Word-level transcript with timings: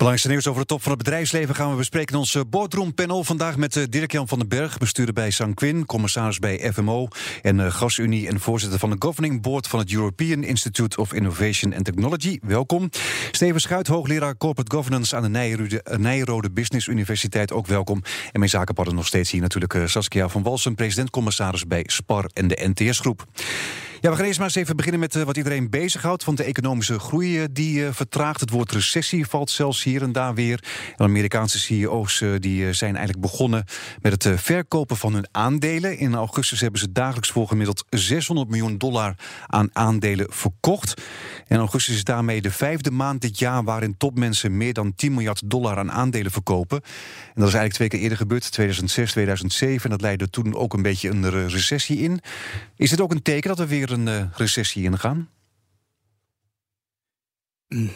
Belangrijkste 0.00 0.34
nieuws 0.34 0.48
over 0.54 0.66
de 0.66 0.74
top 0.74 0.82
van 0.82 0.92
het 0.92 1.02
bedrijfsleven 1.02 1.54
gaan 1.54 1.70
we 1.70 1.76
bespreken 1.76 2.14
in 2.14 2.18
ons 2.18 2.34
eh, 2.34 2.42
boardroom-panel. 2.50 3.24
Vandaag 3.24 3.56
met 3.56 3.76
eh, 3.76 3.84
Dirk-Jan 3.88 4.28
van 4.28 4.38
den 4.38 4.48
Berg, 4.48 4.78
bestuurder 4.78 5.14
bij 5.14 5.30
Sanquin, 5.30 5.86
commissaris 5.86 6.38
bij 6.38 6.72
FMO 6.72 7.08
en 7.42 7.58
uh, 7.58 7.72
GasUnie 7.72 8.28
en 8.28 8.40
voorzitter 8.40 8.78
van 8.78 8.90
de 8.90 8.96
Governing 8.98 9.42
Board 9.42 9.66
van 9.66 9.78
het 9.78 9.92
European 9.92 10.42
Institute 10.42 10.96
of 10.96 11.12
Innovation 11.12 11.74
and 11.74 11.84
Technology. 11.84 12.38
Welkom. 12.42 12.90
Steven 13.30 13.60
Schuit, 13.60 13.86
hoogleraar 13.86 14.36
Corporate 14.36 14.76
Governance 14.76 15.16
aan 15.16 15.32
de 15.32 15.58
Nijrode, 15.98 16.50
Business 16.50 16.86
Universiteit, 16.86 17.52
ook 17.52 17.66
welkom. 17.66 18.02
En 18.32 18.38
mijn 18.38 18.50
zakenpartner 18.50 18.96
nog 18.96 19.06
steeds 19.06 19.30
hier 19.30 19.40
natuurlijk 19.40 19.78
Saskia 19.84 20.28
van 20.28 20.42
Walsen, 20.42 20.74
president-commissaris 20.74 21.66
bij 21.66 21.84
SPAR 21.86 22.30
en 22.32 22.48
de 22.48 22.72
NTS-groep. 22.74 23.26
Ja, 24.02 24.10
we 24.10 24.16
gaan 24.16 24.24
eerst 24.24 24.38
maar 24.38 24.46
eens 24.46 24.56
even 24.56 24.76
beginnen 24.76 25.00
met 25.00 25.14
uh, 25.14 25.22
wat 25.22 25.36
iedereen 25.36 25.70
bezighoudt. 25.70 26.24
Want 26.24 26.36
de 26.36 26.44
economische 26.44 26.98
groei 26.98 27.40
uh, 27.40 27.44
die 27.52 27.80
uh, 27.80 27.88
vertraagt. 27.92 28.40
Het 28.40 28.50
woord 28.50 28.72
recessie 28.72 29.26
valt 29.26 29.50
zelfs 29.50 29.82
hier 29.82 30.02
en 30.02 30.12
daar 30.12 30.34
weer. 30.34 30.64
En 30.96 31.04
Amerikaanse 31.04 31.58
CEO's 31.58 32.24
die 32.38 32.72
zijn 32.72 32.96
eigenlijk 32.96 33.26
begonnen 33.26 33.64
met 34.02 34.24
het 34.24 34.40
verkopen 34.40 34.96
van 34.96 35.14
hun 35.14 35.28
aandelen. 35.30 35.98
In 35.98 36.14
augustus 36.14 36.60
hebben 36.60 36.80
ze 36.80 36.92
dagelijks 36.92 37.30
voor 37.30 37.48
gemiddeld 37.48 37.84
600 37.88 38.48
miljoen 38.48 38.78
dollar 38.78 39.14
aan 39.46 39.68
aandelen 39.72 40.26
verkocht. 40.32 41.02
En 41.46 41.58
augustus 41.58 41.94
is 41.94 42.04
daarmee 42.04 42.40
de 42.40 42.50
vijfde 42.50 42.90
maand 42.90 43.20
dit 43.20 43.38
jaar 43.38 43.64
waarin 43.64 43.96
topmensen 43.96 44.56
meer 44.56 44.72
dan 44.72 44.94
10 44.94 45.14
miljard 45.14 45.50
dollar 45.50 45.78
aan 45.78 45.92
aandelen 45.92 46.32
verkopen. 46.32 46.80
En 46.80 47.40
dat 47.40 47.48
is 47.48 47.54
eigenlijk 47.54 47.74
twee 47.74 47.88
keer 47.88 48.00
eerder 48.00 48.18
gebeurd, 48.18 48.52
2006, 48.52 49.10
2007. 49.10 49.84
En 49.84 49.90
dat 49.90 50.00
leidde 50.00 50.30
toen 50.30 50.54
ook 50.54 50.72
een 50.72 50.82
beetje 50.82 51.08
een 51.08 51.48
recessie 51.48 51.98
in. 51.98 52.20
Is 52.76 52.90
het 52.90 53.00
ook 53.00 53.10
een 53.10 53.22
teken 53.22 53.48
dat 53.48 53.58
we 53.58 53.66
weer 53.66 53.89
een 53.90 54.30
recessie 54.34 54.82
ingaan? 54.82 55.28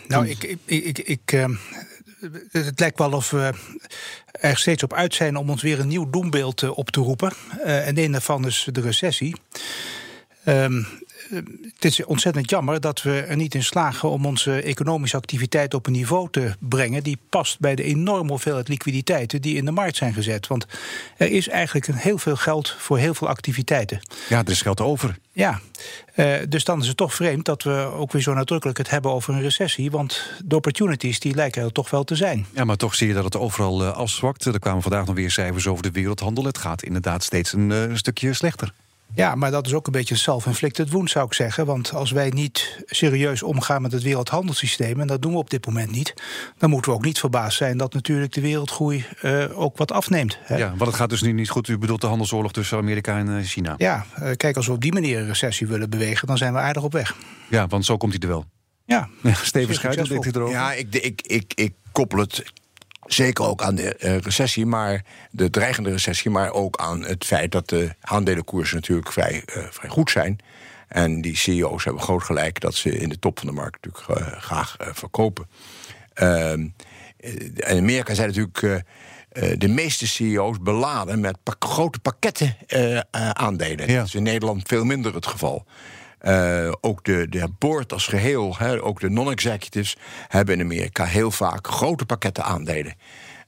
Nou, 0.06 0.28
ik, 0.28 0.42
ik, 0.42 0.58
ik, 0.64 0.98
ik 0.98 1.32
uh, 1.32 1.48
het 2.50 2.80
lijkt 2.80 2.98
wel 2.98 3.12
of 3.12 3.30
we 3.30 3.52
er 4.30 4.56
steeds 4.56 4.82
op 4.82 4.92
uit 4.92 5.14
zijn 5.14 5.36
om 5.36 5.50
ons 5.50 5.62
weer 5.62 5.80
een 5.80 5.88
nieuw 5.88 6.10
doembeeld 6.10 6.62
uh, 6.62 6.78
op 6.78 6.90
te 6.90 7.00
roepen. 7.00 7.32
en 7.62 7.98
een 7.98 8.12
daarvan 8.12 8.46
is 8.46 8.68
de 8.72 8.80
recessie. 8.80 9.36
Um, 10.46 10.86
het 11.74 11.84
is 11.84 12.04
ontzettend 12.04 12.50
jammer 12.50 12.80
dat 12.80 13.02
we 13.02 13.20
er 13.20 13.36
niet 13.36 13.54
in 13.54 13.64
slagen 13.64 14.10
om 14.10 14.26
onze 14.26 14.62
economische 14.62 15.16
activiteit 15.16 15.74
op 15.74 15.86
een 15.86 15.92
niveau 15.92 16.28
te 16.30 16.54
brengen 16.58 17.02
die 17.02 17.18
past 17.28 17.60
bij 17.60 17.74
de 17.74 17.82
enorme 17.82 18.30
hoeveelheid 18.30 18.68
liquiditeiten 18.68 19.42
die 19.42 19.56
in 19.56 19.64
de 19.64 19.70
markt 19.70 19.96
zijn 19.96 20.14
gezet. 20.14 20.46
Want 20.46 20.66
er 21.16 21.30
is 21.30 21.48
eigenlijk 21.48 21.86
heel 21.86 22.18
veel 22.18 22.36
geld 22.36 22.74
voor 22.78 22.98
heel 22.98 23.14
veel 23.14 23.28
activiteiten. 23.28 24.00
Ja, 24.28 24.38
er 24.38 24.50
is 24.50 24.62
geld 24.62 24.80
over. 24.80 25.18
Ja, 25.32 25.60
uh, 26.16 26.34
dus 26.48 26.64
dan 26.64 26.80
is 26.80 26.86
het 26.86 26.96
toch 26.96 27.14
vreemd 27.14 27.44
dat 27.44 27.62
we 27.62 27.70
ook 27.70 28.12
weer 28.12 28.22
zo 28.22 28.34
nadrukkelijk 28.34 28.78
het 28.78 28.90
hebben 28.90 29.10
over 29.10 29.34
een 29.34 29.42
recessie. 29.42 29.90
Want 29.90 30.30
de 30.44 30.56
opportunities 30.56 31.20
die 31.20 31.34
lijken 31.34 31.62
er 31.62 31.72
toch 31.72 31.90
wel 31.90 32.04
te 32.04 32.14
zijn. 32.14 32.46
Ja, 32.54 32.64
maar 32.64 32.76
toch 32.76 32.94
zie 32.94 33.08
je 33.08 33.14
dat 33.14 33.24
het 33.24 33.36
overal 33.36 33.82
uh, 33.82 33.92
afzwakt. 33.92 34.44
Er 34.44 34.58
kwamen 34.58 34.82
vandaag 34.82 35.06
nog 35.06 35.14
weer 35.14 35.30
cijfers 35.30 35.66
over 35.66 35.82
de 35.82 35.90
wereldhandel. 35.90 36.44
Het 36.44 36.58
gaat 36.58 36.82
inderdaad 36.82 37.22
steeds 37.22 37.52
een, 37.52 37.70
uh, 37.70 37.82
een 37.82 37.98
stukje 37.98 38.32
slechter. 38.32 38.72
Ja, 39.14 39.34
maar 39.34 39.50
dat 39.50 39.66
is 39.66 39.74
ook 39.74 39.86
een 39.86 39.92
beetje 39.92 40.16
self-inflicted 40.16 40.90
wound, 40.90 41.10
zou 41.10 41.26
ik 41.26 41.34
zeggen. 41.34 41.66
Want 41.66 41.92
als 41.92 42.10
wij 42.10 42.28
niet 42.28 42.82
serieus 42.86 43.42
omgaan 43.42 43.82
met 43.82 43.92
het 43.92 44.02
wereldhandelssysteem, 44.02 45.00
en 45.00 45.06
dat 45.06 45.22
doen 45.22 45.32
we 45.32 45.38
op 45.38 45.50
dit 45.50 45.66
moment 45.66 45.90
niet, 45.90 46.14
dan 46.58 46.70
moeten 46.70 46.90
we 46.90 46.96
ook 46.96 47.04
niet 47.04 47.18
verbaasd 47.18 47.56
zijn 47.56 47.76
dat 47.76 47.94
natuurlijk 47.94 48.32
de 48.32 48.40
wereldgroei 48.40 49.06
uh, 49.22 49.58
ook 49.58 49.76
wat 49.76 49.92
afneemt. 49.92 50.38
Hè. 50.42 50.56
Ja, 50.56 50.68
want 50.68 50.80
het 50.80 50.94
gaat 50.94 51.10
dus 51.10 51.22
nu 51.22 51.32
niet 51.32 51.50
goed. 51.50 51.68
U 51.68 51.78
bedoelt 51.78 52.00
de 52.00 52.06
handelsoorlog 52.06 52.52
tussen 52.52 52.78
Amerika 52.78 53.18
en 53.18 53.28
uh, 53.28 53.44
China? 53.44 53.74
Ja, 53.76 54.06
uh, 54.18 54.30
kijk, 54.36 54.56
als 54.56 54.66
we 54.66 54.72
op 54.72 54.80
die 54.80 54.92
manier 54.92 55.18
een 55.18 55.26
recessie 55.26 55.66
willen 55.66 55.90
bewegen, 55.90 56.26
dan 56.26 56.38
zijn 56.38 56.52
we 56.52 56.58
aardig 56.58 56.82
op 56.82 56.92
weg. 56.92 57.16
Ja, 57.48 57.66
want 57.66 57.84
zo 57.84 57.96
komt 57.96 58.12
hij 58.12 58.22
er 58.22 58.28
wel. 58.28 58.44
Ja, 58.84 59.08
ja 59.22 59.34
Steven 59.34 59.74
Schuit, 59.74 59.96
wat 59.96 60.08
denkt 60.08 60.26
u 60.26 60.30
erover? 60.30 60.54
Ja, 60.54 60.72
ik, 60.72 60.94
ik, 60.94 61.22
ik, 61.26 61.52
ik 61.54 61.72
koppel 61.92 62.18
het 62.18 62.42
Zeker 63.06 63.44
ook 63.44 63.62
aan 63.62 63.74
de 63.74 63.96
uh, 63.98 64.18
recessie, 64.18 64.66
maar 64.66 65.04
de 65.30 65.50
dreigende 65.50 65.90
recessie, 65.90 66.30
maar 66.30 66.52
ook 66.52 66.76
aan 66.76 67.04
het 67.04 67.24
feit 67.24 67.52
dat 67.52 67.68
de 67.68 67.94
aandelenkoersen 68.00 68.76
natuurlijk 68.76 69.12
vrij, 69.12 69.42
uh, 69.56 69.64
vrij 69.70 69.90
goed 69.90 70.10
zijn. 70.10 70.38
En 70.88 71.20
die 71.20 71.36
CEO's 71.36 71.84
hebben 71.84 72.02
groot 72.02 72.22
gelijk 72.22 72.60
dat 72.60 72.74
ze 72.74 72.98
in 72.98 73.08
de 73.08 73.18
top 73.18 73.38
van 73.38 73.48
de 73.48 73.54
markt 73.54 73.84
natuurlijk 73.84 74.20
uh, 74.20 74.40
graag 74.40 74.76
verkopen. 74.78 75.46
Ehm, 76.14 76.68
in 77.16 77.64
Amerika 77.64 78.14
zijn 78.14 78.28
natuurlijk 78.28 78.84
de 79.60 79.68
meeste 79.68 80.06
CEO's 80.06 80.58
beladen 80.60 81.20
met 81.20 81.36
pak 81.42 81.64
grote 81.64 81.98
pakketten 81.98 82.56
aandelen. 83.32 83.88
Ja. 83.88 83.96
Dat 83.96 84.06
is 84.06 84.14
in 84.14 84.22
Nederland 84.22 84.62
veel 84.68 84.84
minder 84.84 85.14
het 85.14 85.26
geval. 85.26 85.66
Uh, 86.26 86.72
ook 86.80 87.04
de, 87.04 87.28
de 87.28 87.48
board 87.58 87.92
als 87.92 88.06
geheel, 88.06 88.54
hè, 88.58 88.82
ook 88.82 89.00
de 89.00 89.10
non-executives, 89.10 89.96
hebben 90.28 90.54
in 90.54 90.60
Amerika 90.60 91.04
heel 91.04 91.30
vaak 91.30 91.66
grote 91.68 92.06
pakketten 92.06 92.44
aandelen. 92.44 92.94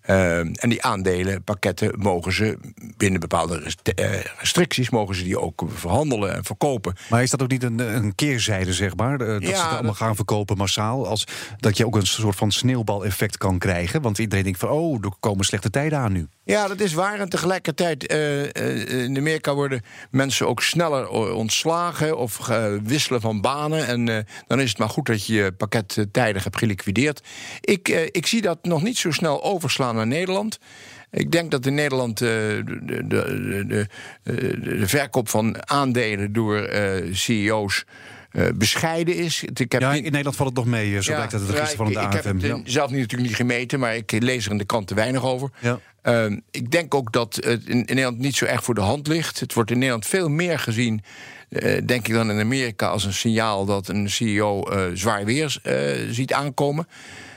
Uh, 0.07 0.39
en 0.39 0.69
die 0.69 0.83
aandelenpakketten 0.83 1.99
mogen 1.99 2.33
ze 2.33 2.59
binnen 2.97 3.21
bepaalde 3.21 3.75
eh, 3.83 4.11
restricties 4.39 4.91
mogen 4.91 5.15
ze 5.15 5.23
die 5.23 5.41
ook 5.41 5.65
verhandelen 5.69 6.35
en 6.35 6.45
verkopen. 6.45 6.95
Maar 7.11 7.23
is 7.23 7.31
dat 7.31 7.43
ook 7.43 7.51
niet 7.51 7.63
een, 7.63 7.79
een 7.79 8.15
keerzijde, 8.15 8.73
zeg 8.73 8.97
maar? 8.97 9.19
Dat 9.19 9.43
ja, 9.43 9.49
ze 9.49 9.63
het 9.63 9.73
allemaal 9.73 9.95
gaan 9.95 10.17
verkopen 10.17 10.57
massaal. 10.57 11.07
Als, 11.07 11.25
dat 11.57 11.77
je 11.77 11.87
ook 11.87 11.97
een 11.97 12.07
soort 12.07 12.37
van 12.37 12.53
sneeuwbaleffect 12.53 13.39
kan 13.39 13.59
krijgen. 13.59 14.03
Want 14.03 14.19
iedereen 14.19 14.45
denkt 14.45 14.59
van 14.59 14.69
oh, 14.69 15.05
er 15.05 15.11
komen 15.21 15.45
slechte 15.45 15.71
tijden 15.71 15.99
aan 15.99 16.13
nu. 16.13 16.29
Ja, 16.45 16.69
dat 16.69 16.81
is 16.81 16.93
waar. 16.93 17.21
En 17.21 17.29
tegelijkertijd, 17.29 18.13
uh, 18.13 19.03
in 19.05 19.17
Amerika 19.17 19.55
worden 19.55 19.83
mensen 20.11 20.49
ook 20.49 20.63
sneller 20.63 21.09
ontslagen 21.35 22.19
of 22.19 22.49
uh, 22.49 22.67
wisselen 22.83 23.21
van 23.21 23.41
banen. 23.41 23.87
En 23.87 24.27
dan 24.47 24.61
is 24.61 24.69
het 24.69 24.79
maar 24.79 24.89
goed 24.89 25.07
dat 25.07 25.27
je 25.27 25.35
je 25.35 25.53
pakket 25.53 26.07
tijdig 26.13 26.45
hebt 26.45 26.59
geliquideerd. 26.59 27.23
Ik, 27.61 27.89
ik 27.89 28.27
zie 28.27 28.43
dat 28.43 28.59
nog 28.63 28.83
niet 28.83 28.99
zo 28.99 29.11
snel 29.11 29.45
overslaan 29.45 29.96
naar 29.97 30.07
Nederland. 30.07 30.59
Ik 31.11 31.33
denk 31.33 31.51
dat 31.51 31.67
in 31.67 31.75
Nederland 31.75 32.19
de, 32.19 32.63
de, 32.83 33.07
de, 33.07 33.87
de, 34.23 34.89
verkoop 34.89 35.29
van 35.29 35.69
aandelen 35.69 36.33
door 36.33 36.69
CEO's. 37.13 37.85
Uh, 38.37 38.47
bescheiden 38.55 39.17
is. 39.17 39.45
Ik 39.55 39.73
heb 39.73 39.81
ja, 39.81 39.93
in 39.93 40.03
Nederland 40.03 40.37
valt 40.37 40.49
het 40.49 40.59
nog 40.59 40.67
mee, 40.67 41.03
zo 41.03 41.11
ja, 41.11 41.17
blijkt 41.17 41.33
uit 41.33 41.43
het 41.43 41.51
register 41.51 41.77
van 41.77 41.93
de 41.93 41.99
AFM. 41.99 42.17
Ik 42.17 42.25
heb 42.25 42.35
het 42.35 42.43
ja. 42.43 42.61
zelf 42.65 42.91
niet, 42.91 43.01
natuurlijk 43.01 43.29
niet 43.29 43.39
gemeten, 43.39 43.81
maar 43.81 43.97
ik 43.97 44.13
lees 44.19 44.45
er 44.45 44.51
in 44.51 44.59
de 44.59 44.65
krant 44.65 44.87
te 44.87 44.95
weinig 44.95 45.25
over. 45.25 45.51
Ja. 45.61 45.81
Uh, 46.03 46.39
ik 46.51 46.71
denk 46.71 46.95
ook 46.95 47.13
dat 47.13 47.35
het 47.35 47.65
in, 47.65 47.75
in, 47.75 47.85
Nederland 47.85 48.19
niet 48.19 48.37
zo 48.37 48.45
erg 48.45 48.65
voor 48.65 48.75
de 48.75 48.81
hand 48.81 49.07
ligt. 49.07 49.41
Het 49.41 49.55
wordt 49.55 49.71
in 49.71 49.77
Nederland 49.77 50.07
veel 50.07 50.29
meer 50.29 50.59
gezien, 50.59 51.03
uh, 51.49 51.81
denk 51.87 52.09
ik 52.09 52.15
dan 52.15 52.31
in 52.31 52.41
Amerika, 52.41 52.89
als 52.89 53.05
een 53.05 53.13
signaal 53.13 53.65
dat 53.65 53.89
een 53.89 54.11
CEO 54.11 54.71
uh, 54.71 54.85
zwaar 54.95 55.25
weer 55.25 55.61
ziet 56.11 56.33
aankomen. 56.33 56.89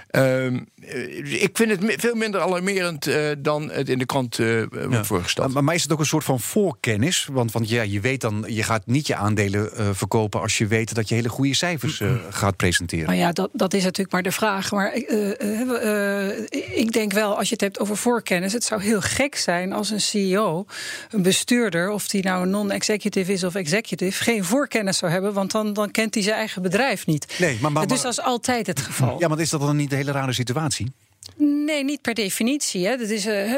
Ehm, 0.09 0.59
eh, 0.81 1.41
ik 1.41 1.49
vind 1.53 1.69
het 1.69 2.01
veel 2.01 2.15
minder 2.15 2.41
alarmerend 2.41 3.07
uh, 3.07 3.29
dan 3.37 3.71
het 3.71 3.89
in 3.89 3.99
de 3.99 4.05
krant 4.05 4.37
uh, 4.37 4.63
wordt 4.89 5.07
voorgesteld. 5.07 5.53
Maar, 5.53 5.63
maar, 5.63 5.75
is 5.75 5.83
het 5.83 5.91
ook 5.91 5.99
een 5.99 6.05
soort 6.05 6.23
van 6.23 6.39
voorkennis? 6.39 7.27
Want, 7.31 7.51
want 7.51 7.69
ja, 7.69 7.81
je 7.81 7.99
weet 7.99 8.21
dan, 8.21 8.45
je 8.47 8.63
gaat 8.63 8.85
niet 8.85 9.07
je 9.07 9.15
aandelen 9.15 9.69
uh, 9.77 9.89
verkopen 9.91 10.41
als 10.41 10.57
je 10.57 10.67
weet 10.67 10.95
dat 10.95 11.09
je 11.09 11.15
hele 11.15 11.29
goede 11.29 11.55
cijfers 11.55 12.01
gaat 12.29 12.55
presenteren. 12.55 13.05
Maar 13.05 13.15
ja, 13.15 13.31
dat, 13.31 13.49
dat 13.53 13.73
is 13.73 13.83
natuurlijk 13.83 14.11
maar 14.11 14.23
de 14.23 14.31
vraag. 14.31 14.71
Maar 14.71 14.93
ik 16.73 16.91
denk 16.91 17.11
wel, 17.11 17.37
als 17.37 17.47
je 17.47 17.53
het 17.53 17.61
hebt 17.61 17.79
over 17.79 17.97
voorkennis, 17.97 18.53
het 18.53 18.63
zou 18.63 18.81
heel 18.81 19.01
gek 19.01 19.35
zijn 19.35 19.73
als 19.73 19.89
een 19.89 20.01
CEO, 20.01 20.65
een 21.09 21.21
bestuurder, 21.21 21.91
of 21.91 22.07
die 22.07 22.23
nou 22.23 22.43
een 22.43 22.49
non-executive 22.49 23.31
is 23.33 23.43
of 23.43 23.55
executive, 23.55 24.23
geen 24.23 24.43
voorkennis 24.43 24.97
zou 24.97 25.11
hebben, 25.11 25.33
want 25.33 25.51
dan, 25.51 25.73
dan 25.73 25.91
kent 25.91 26.13
hij 26.13 26.23
zijn 26.23 26.35
eigen 26.35 26.61
bedrijf 26.61 27.05
niet. 27.05 27.35
Nee, 27.39 27.57
maar, 27.61 27.71
maar, 27.71 27.87
dus 27.87 28.01
dat 28.01 28.11
is 28.11 28.21
altijd 28.21 28.67
het 28.67 28.79
geval. 28.79 29.19
Ja, 29.19 29.27
maar 29.27 29.39
is 29.39 29.49
dat 29.49 29.61
dan 29.61 29.75
niet 29.75 29.89
de 29.89 29.98
hele 29.99 30.11
rare 30.11 30.33
situatie? 30.33 30.91
Nee, 31.69 31.83
niet 31.83 32.01
per 32.01 32.13
definitie. 32.13 32.87
Hè. 32.87 32.97
Dat 32.97 33.09
is 33.09 33.25
uh, 33.25 33.53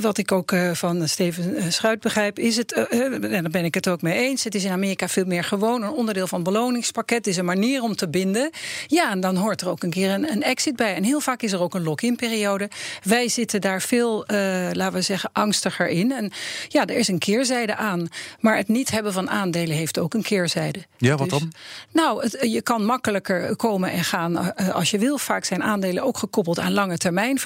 wat 0.00 0.18
ik 0.18 0.32
ook 0.32 0.52
uh, 0.52 0.70
van 0.74 1.08
Steven 1.08 1.56
eh, 1.56 1.64
Schuit 1.68 2.00
begrijp. 2.00 2.38
Is 2.38 2.56
het, 2.56 2.72
en 2.72 3.20
daar 3.20 3.50
ben 3.50 3.64
ik 3.64 3.74
het 3.74 3.88
ook 3.88 4.02
mee 4.02 4.18
eens. 4.18 4.44
Het 4.44 4.54
is 4.54 4.64
in 4.64 4.70
Amerika 4.70 5.08
veel 5.08 5.24
meer 5.24 5.44
gewoon 5.44 5.82
een 5.82 5.90
onderdeel 5.90 6.26
van 6.26 6.40
het 6.40 6.52
beloningspakket. 6.52 7.16
Het 7.16 7.26
is 7.26 7.36
een 7.36 7.44
manier 7.44 7.82
om 7.82 7.96
te 7.96 8.08
binden. 8.08 8.50
Ja, 8.86 9.10
en 9.10 9.20
dan 9.20 9.36
hoort 9.36 9.60
er 9.60 9.68
ook 9.68 9.82
een 9.82 9.90
keer 9.90 10.10
een, 10.10 10.32
een 10.32 10.42
exit 10.42 10.76
bij. 10.76 10.94
En 10.94 11.02
heel 11.04 11.20
vaak 11.20 11.42
is 11.42 11.52
er 11.52 11.60
ook 11.60 11.74
een 11.74 11.82
lock-in 11.82 12.16
periode. 12.16 12.70
Wij 13.02 13.28
zitten 13.28 13.60
daar 13.60 13.82
veel, 13.82 14.24
laten 14.72 14.92
we 14.92 15.02
zeggen, 15.02 15.30
angstiger 15.32 15.88
in. 15.88 16.12
En 16.12 16.32
ja, 16.68 16.86
er 16.86 16.96
is 16.96 17.08
een 17.08 17.18
keerzijde 17.18 17.76
aan. 17.76 18.08
Maar 18.40 18.56
het 18.56 18.68
niet 18.68 18.90
hebben 18.90 19.12
van 19.12 19.30
aandelen 19.30 19.76
heeft 19.76 19.98
ook 19.98 20.14
een 20.14 20.22
keerzijde. 20.22 20.84
Ja, 20.96 21.16
wat 21.16 21.30
dus, 21.30 21.38
dan? 21.38 21.52
Nou, 21.92 22.22
het, 22.22 22.38
je 22.40 22.62
kan 22.62 22.84
makkelijker 22.84 23.56
komen 23.56 23.90
en 23.90 24.04
gaan 24.04 24.56
als 24.72 24.90
je 24.90 24.98
wil. 24.98 25.18
Vaak 25.18 25.44
zijn 25.44 25.62
aandelen 25.62 26.02
ook 26.02 26.18
gekoppeld 26.18 26.58
aan 26.58 26.72
lange 26.72 26.98
termijn 26.98 27.38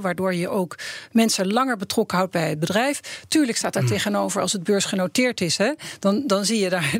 waardoor 0.00 0.34
je 0.34 0.48
ook 0.48 0.78
mensen 1.12 1.52
langer 1.52 1.76
betrokken 1.76 2.16
houdt 2.16 2.32
bij 2.32 2.48
het 2.48 2.58
bedrijf. 2.58 3.24
Tuurlijk 3.28 3.58
staat 3.58 3.72
daar 3.72 3.82
mm. 3.82 3.88
tegenover 3.88 4.40
als 4.40 4.52
het 4.52 4.62
beursgenoteerd 4.62 5.40
is, 5.40 5.56
hè, 5.56 5.72
dan, 5.98 6.22
dan 6.26 6.44
zie 6.44 6.58
je 6.58 6.68
daar 6.68 6.98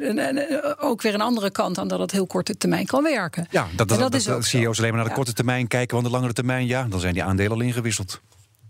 ook 0.78 1.02
weer 1.02 1.14
een 1.14 1.20
andere 1.20 1.50
kant 1.50 1.78
aan 1.78 1.88
dat 1.88 1.98
het 1.98 2.10
heel 2.10 2.26
korte 2.26 2.56
termijn 2.56 2.86
kan 2.86 3.02
werken. 3.02 3.46
Ja, 3.50 3.66
dat, 3.76 3.88
dat, 3.88 3.98
dat, 3.98 4.14
is 4.14 4.28
ook 4.28 4.44
CEO's 4.44 4.78
alleen 4.78 4.90
maar 4.90 5.00
naar 5.00 5.08
de 5.08 5.14
korte 5.14 5.32
termijn 5.32 5.66
kijken, 5.66 5.94
want 5.94 6.06
de 6.06 6.12
langere 6.12 6.32
termijn, 6.32 6.66
ja, 6.66 6.86
dan 6.88 7.00
zijn 7.00 7.14
die 7.14 7.22
aandelen 7.22 7.52
al 7.52 7.60
ingewisseld. 7.60 8.20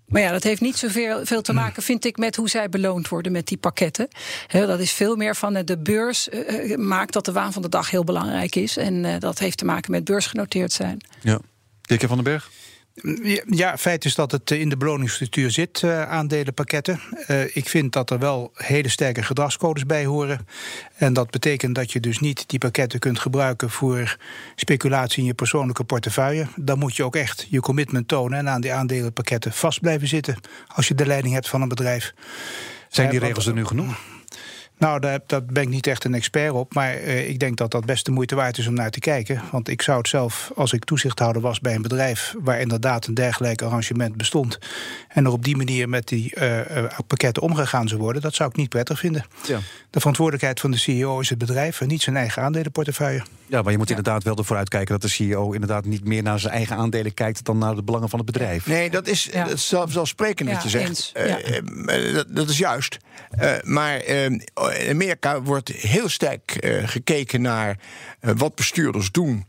Maar 0.09 0.23
ja, 0.23 0.33
dat 0.33 0.43
heeft 0.43 0.61
niet 0.61 0.77
zoveel 0.77 1.27
veel 1.27 1.43
te 1.43 1.53
maken, 1.53 1.83
vind 1.83 2.05
ik, 2.05 2.17
met 2.17 2.37
hoe 2.37 2.49
zij 2.49 2.69
beloond 2.69 3.09
worden 3.09 3.33
met 3.33 3.47
die 3.47 3.57
pakketten. 3.57 4.09
dat 4.49 4.81
is 4.81 4.93
veel 4.93 5.17
meer 5.17 5.37
van 5.37 5.55
de 5.65 5.79
beurs 5.79 6.29
uh, 6.29 6.77
maakt 6.77 7.13
dat 7.13 7.25
de 7.25 7.33
waan 7.33 7.53
van 7.53 7.63
de 7.63 7.69
dag 7.69 7.91
heel 7.91 8.05
belangrijk 8.05 8.55
is. 8.55 8.77
En 8.77 9.05
uh, 9.05 9.19
dat 9.19 9.39
heeft 9.39 9.59
te 9.59 9.65
maken 9.65 9.91
met 9.91 10.05
beursgenoteerd 10.05 10.73
zijn. 10.73 10.99
Ja. 11.21 11.41
Dikke 11.81 12.07
van 12.07 12.17
den 12.17 12.25
Berg? 12.25 12.51
Ja, 13.47 13.79
feit 13.79 14.05
is 14.05 14.15
dat 14.15 14.33
het 14.33 14.51
in 14.51 14.69
de 14.69 14.77
beloningsstructuur 14.77 15.51
zit, 15.51 15.83
uh, 15.83 16.03
aandelenpakketten. 16.03 17.01
Uh, 17.29 17.57
ik 17.57 17.69
vind 17.69 17.93
dat 17.93 18.11
er 18.11 18.19
wel 18.19 18.51
hele 18.55 18.89
sterke 18.89 19.23
gedragscodes 19.23 19.87
bij 19.87 20.05
horen. 20.05 20.47
En 20.95 21.13
dat 21.13 21.31
betekent 21.31 21.75
dat 21.75 21.93
je 21.93 22.01
dus 22.01 22.19
niet 22.19 22.49
die 22.49 22.59
pakketten 22.59 22.99
kunt 22.99 23.19
gebruiken 23.19 23.71
voor 23.71 24.17
speculatie 24.55 25.19
in 25.19 25.25
je 25.25 25.35
persoonlijke 25.35 25.85
portefeuille. 25.85 26.47
Dan 26.57 26.79
moet 26.79 26.97
je 26.97 27.05
ook 27.05 27.17
echt 27.17 27.47
je 27.51 27.61
commitment 27.61 28.09
tonen 28.09 28.39
en 28.39 28.49
aan 28.49 28.61
die 28.61 28.73
aandelenpakketten 28.73 29.53
vast 29.53 29.81
blijven 29.81 30.09
zitten 30.09 30.37
als 30.67 30.89
je 30.89 30.95
de 30.95 31.07
leiding 31.07 31.35
hebt 31.35 31.49
van 31.49 31.63
een 31.63 31.69
bedrijf. 31.69 32.15
Zijn 32.89 33.11
die 33.11 33.19
regels 33.19 33.47
er 33.47 33.55
nu 33.55 33.65
genoeg? 33.65 34.18
Nou, 34.79 35.01
daar, 35.01 35.21
daar, 35.27 35.45
ben 35.45 35.63
ik 35.63 35.69
niet 35.69 35.87
echt 35.87 36.05
een 36.05 36.15
expert 36.15 36.53
op. 36.53 36.75
Maar 36.75 37.03
uh, 37.03 37.29
ik 37.29 37.39
denk 37.39 37.57
dat 37.57 37.71
dat 37.71 37.87
best 37.87 38.05
de 38.05 38.11
moeite 38.11 38.35
waard 38.35 38.59
is 38.59 38.67
om 38.67 38.75
naar 38.75 38.91
te 38.91 38.99
kijken. 38.99 39.43
Want 39.51 39.69
ik 39.69 39.83
zou 39.83 39.99
het 39.99 40.09
zelf, 40.09 40.51
als 40.55 40.73
ik 40.73 40.85
toezichthouder 40.85 41.43
was 41.43 41.61
bij 41.61 41.75
een 41.75 41.83
bedrijf... 41.83 42.35
waar 42.39 42.61
inderdaad 42.61 43.07
een 43.07 43.15
dergelijk 43.15 43.63
arrangement 43.63 44.17
bestond... 44.17 44.59
en 45.09 45.25
er 45.25 45.33
op 45.33 45.45
die 45.45 45.57
manier 45.57 45.89
met 45.89 46.09
die 46.09 46.35
uh, 46.41 46.61
pakketten 47.07 47.43
omgegaan 47.43 47.89
zou 47.89 48.01
worden... 48.01 48.23
dat 48.23 48.35
zou 48.35 48.51
ik 48.51 48.57
niet 48.57 48.69
prettig 48.69 48.99
vinden. 48.99 49.25
Ja. 49.47 49.59
De 49.91 49.99
verantwoordelijkheid 49.99 50.61
van 50.61 50.71
de 50.71 50.77
CEO 50.77 51.21
is 51.21 51.29
het 51.29 51.39
bedrijf... 51.39 51.81
en 51.81 51.89
niet 51.89 52.03
zijn 52.03 52.17
eigen 52.17 52.43
aandelenportefeuille. 52.43 53.23
Ja, 53.47 53.63
maar 53.63 53.73
je 53.73 53.79
moet 53.79 53.89
inderdaad 53.89 54.23
wel 54.23 54.37
ervoor 54.37 54.57
uitkijken... 54.57 54.93
dat 54.93 55.03
de 55.03 55.09
CEO 55.09 55.53
inderdaad 55.53 55.85
niet 55.85 56.05
meer 56.05 56.23
naar 56.23 56.39
zijn 56.39 56.53
eigen 56.53 56.77
aandelen 56.77 57.15
kijkt... 57.15 57.45
dan 57.45 57.59
naar 57.59 57.75
de 57.75 57.83
belangen 57.83 58.09
van 58.09 58.19
het 58.19 58.33
bedrijf. 58.33 58.67
Nee, 58.67 58.91
dat 58.91 59.07
is, 59.07 59.29
ja. 59.33 59.45
dat 59.45 59.53
is 59.53 59.69
zelfsprekend 59.69 60.51
wat 60.51 60.63
je 60.63 60.69
zegt. 60.69 61.13
Uh, 61.17 62.15
dat, 62.15 62.27
dat, 62.29 62.49
is 62.49 62.59
juist. 62.59 62.99
maar 63.63 64.01
in 64.69 64.91
Amerika 64.91 65.43
wordt 65.43 65.69
heel 65.69 66.09
sterk 66.09 66.59
uh, 66.61 66.89
gekeken 66.89 67.41
naar 67.41 67.79
uh, 68.21 68.33
wat 68.37 68.55
bestuurders 68.55 69.11
doen. 69.11 69.47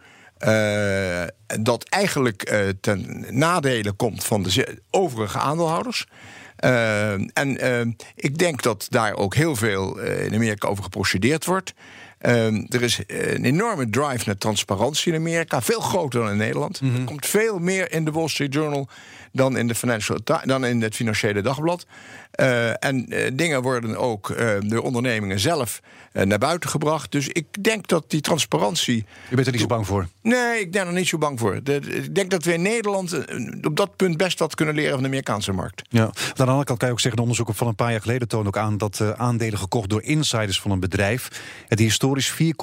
Dat 1.59 1.83
eigenlijk 1.83 2.53
ten 2.81 3.25
nadele 3.29 3.91
komt 3.91 4.23
van 4.23 4.43
de 4.43 4.81
overige 4.91 5.39
aandeelhouders. 5.39 6.07
en 7.33 7.95
ik 8.15 8.37
denk 8.37 8.61
dat 8.61 8.87
daar 8.89 9.15
ook 9.15 9.35
heel 9.35 9.55
veel 9.55 9.99
in 9.99 10.33
Amerika 10.33 10.67
over 10.67 10.83
geprocedeerd 10.83 11.45
wordt. 11.45 11.73
Er 12.19 12.81
is 12.81 12.99
een 13.07 13.45
enorme 13.45 13.89
drive 13.89 14.23
naar 14.25 14.37
transparantie 14.37 15.13
in 15.13 15.19
Amerika, 15.19 15.61
veel 15.61 15.79
groter 15.79 16.19
dan 16.19 16.29
in 16.29 16.37
Nederland. 16.37 16.81
Mm 16.81 16.89
-hmm. 16.89 16.99
Er 16.99 17.05
komt 17.05 17.25
veel 17.25 17.59
meer 17.59 17.91
in 17.91 18.05
de 18.05 18.11
Wall 18.11 18.27
Street 18.27 18.53
Journal 18.53 18.89
dan 19.31 19.57
in, 19.57 19.67
de 19.67 19.75
Financial, 19.75 20.17
dan 20.43 20.65
in 20.65 20.81
het 20.81 20.95
Financiële 20.95 21.41
Dagblad. 21.41 21.85
Uh, 22.35 22.83
en 22.83 23.05
uh, 23.09 23.27
dingen 23.33 23.61
worden 23.61 23.97
ook 23.97 24.29
uh, 24.29 24.49
door 24.59 24.81
ondernemingen 24.81 25.39
zelf 25.39 25.81
naar 26.11 26.37
buiten 26.37 26.69
gebracht. 26.69 27.11
Dus 27.11 27.27
ik 27.27 27.63
denk 27.63 27.87
dat 27.87 28.03
die 28.07 28.21
transparantie. 28.21 29.05
Je 29.29 29.35
bent 29.35 29.47
er 29.47 29.51
niet 29.51 29.61
zo 29.61 29.67
bang 29.67 29.87
voor? 29.87 30.07
Nee, 30.21 30.59
ik 30.59 30.71
ben 30.71 30.87
er 30.87 30.93
niet 30.93 31.07
zo 31.07 31.17
bang 31.17 31.39
voor. 31.39 31.59
De, 31.63 31.75
ik 31.75 32.15
denk 32.15 32.31
dat 32.31 32.43
we 32.43 32.53
in 32.53 32.61
Nederland 32.61 33.25
op 33.61 33.75
dat 33.75 33.95
punt 33.95 34.17
best 34.17 34.39
wat 34.39 34.55
kunnen 34.55 34.75
leren 34.75 34.91
van 34.91 35.01
de 35.01 35.07
Amerikaanse 35.07 35.51
markt. 35.51 35.81
Ja. 35.89 36.03
Aan 36.03 36.11
de 36.35 36.43
andere 36.43 36.63
kant 36.63 36.79
kan 36.79 36.87
je 36.87 36.93
ook 36.93 36.99
zeggen: 36.99 37.21
onderzoeken 37.21 37.55
van 37.55 37.67
een 37.67 37.75
paar 37.75 37.91
jaar 37.91 38.01
geleden 38.01 38.27
tonen 38.27 38.47
ook 38.47 38.57
aan 38.57 38.77
dat 38.77 39.01
aandelen 39.17 39.59
gekocht 39.59 39.89
door 39.89 40.03
insiders 40.03 40.61
van 40.61 40.71
een 40.71 40.79
bedrijf 40.79 41.27
het 41.67 41.79
historisch 42.15 42.55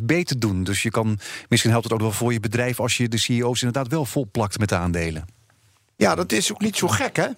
4,8% 0.00 0.04
beter 0.04 0.38
doen. 0.38 0.64
Dus 0.64 0.82
je 0.82 0.90
kan, 0.90 1.18
misschien 1.48 1.70
helpt 1.70 1.84
het 1.84 1.94
ook 1.94 2.00
wel 2.00 2.12
voor 2.12 2.32
je 2.32 2.40
bedrijf 2.40 2.80
als 2.80 2.96
je 2.96 3.08
de 3.08 3.18
CEO's 3.18 3.62
inderdaad 3.62 3.92
wel 3.92 4.04
volplakt 4.04 4.58
met 4.58 4.68
de 4.68 4.76
aandelen. 4.76 5.24
Ja, 5.96 6.14
dat 6.14 6.32
is 6.32 6.52
ook 6.52 6.60
niet 6.60 6.76
zo 6.76 6.88
gek, 6.88 7.16
hè? 7.16 7.28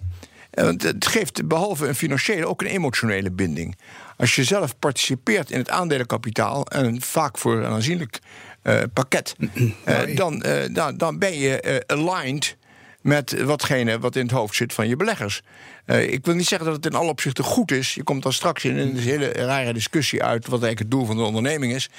Want 0.51 0.83
het 0.83 1.07
geeft 1.07 1.47
behalve 1.47 1.87
een 1.87 1.95
financiële 1.95 2.47
ook 2.47 2.61
een 2.61 2.67
emotionele 2.67 3.31
binding. 3.31 3.77
Als 4.17 4.35
je 4.35 4.43
zelf 4.43 4.79
participeert 4.79 5.51
in 5.51 5.57
het 5.57 5.69
aandelenkapitaal, 5.69 6.65
en 6.65 7.01
vaak 7.01 7.37
voor 7.37 7.57
een 7.57 7.71
aanzienlijk 7.71 8.19
uh, 8.63 8.81
pakket, 8.93 9.35
uh, 9.39 10.15
dan, 10.15 10.43
uh, 10.45 10.63
dan, 10.71 10.97
dan 10.97 11.19
ben 11.19 11.39
je 11.39 11.83
aligned 11.87 12.57
met 13.05 13.43
watgene 13.43 13.99
wat 13.99 14.15
in 14.15 14.21
het 14.21 14.31
hoofd 14.31 14.55
zit 14.55 14.73
van 14.73 14.87
je 14.87 14.95
beleggers. 14.95 15.41
ik 15.85 16.25
wil 16.25 16.35
niet 16.35 16.47
zeggen 16.47 16.67
dat 16.67 16.75
het 16.75 16.85
in 16.85 16.99
alle 16.99 17.09
opzichten 17.09 17.43
goed 17.43 17.71
is. 17.71 17.93
Je 17.93 18.03
komt 18.03 18.23
dan 18.23 18.33
straks 18.33 18.63
in 18.63 18.77
een 18.77 18.97
hele 18.97 19.27
rare 19.27 19.73
discussie 19.73 20.23
uit 20.23 20.47
wat 20.47 20.63
eigenlijk 20.63 20.79
het 20.79 20.91
doel 20.91 21.05
van 21.05 21.17
de 21.17 21.23
onderneming 21.23 21.73
is. 21.73 21.89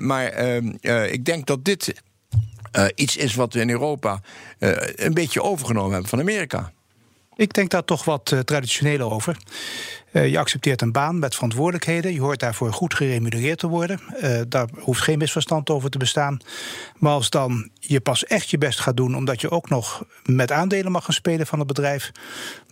maar 0.00 0.26
ehm, 0.26 0.66
ik 1.12 1.24
denk 1.24 1.46
dat 1.46 1.64
dit 1.64 2.02
iets 2.94 3.16
is 3.16 3.34
wat 3.34 3.52
we 3.52 3.60
in 3.60 3.70
Europa 3.70 4.20
een 4.96 5.14
beetje 5.14 5.42
overgenomen 5.42 5.92
hebben 5.92 6.10
van 6.10 6.20
Amerika. 6.20 6.72
Ik 7.36 7.52
denk 7.52 7.70
daar 7.70 7.84
toch 7.84 8.04
wat 8.04 8.30
uh, 8.30 8.38
traditioneel 8.38 9.12
over. 9.12 9.36
Uh, 10.12 10.28
je 10.28 10.38
accepteert 10.38 10.82
een 10.82 10.92
baan 10.92 11.18
met 11.18 11.34
verantwoordelijkheden. 11.34 12.12
Je 12.12 12.20
hoort 12.20 12.40
daarvoor 12.40 12.72
goed 12.72 12.94
geremunereerd 12.94 13.58
te 13.58 13.68
worden. 13.68 14.00
Uh, 14.22 14.40
daar 14.48 14.68
hoeft 14.78 15.00
geen 15.00 15.18
misverstand 15.18 15.70
over 15.70 15.90
te 15.90 15.98
bestaan. 15.98 16.40
Maar 16.98 17.12
als 17.12 17.30
dan 17.30 17.70
je 17.78 18.00
pas 18.00 18.24
echt 18.24 18.50
je 18.50 18.58
best 18.58 18.80
gaat 18.80 18.96
doen, 18.96 19.16
omdat 19.16 19.40
je 19.40 19.50
ook 19.50 19.68
nog 19.68 20.04
met 20.24 20.52
aandelen 20.52 20.92
mag 20.92 21.04
gaan 21.04 21.14
spelen 21.14 21.46
van 21.46 21.58
het 21.58 21.68
bedrijf, 21.68 22.12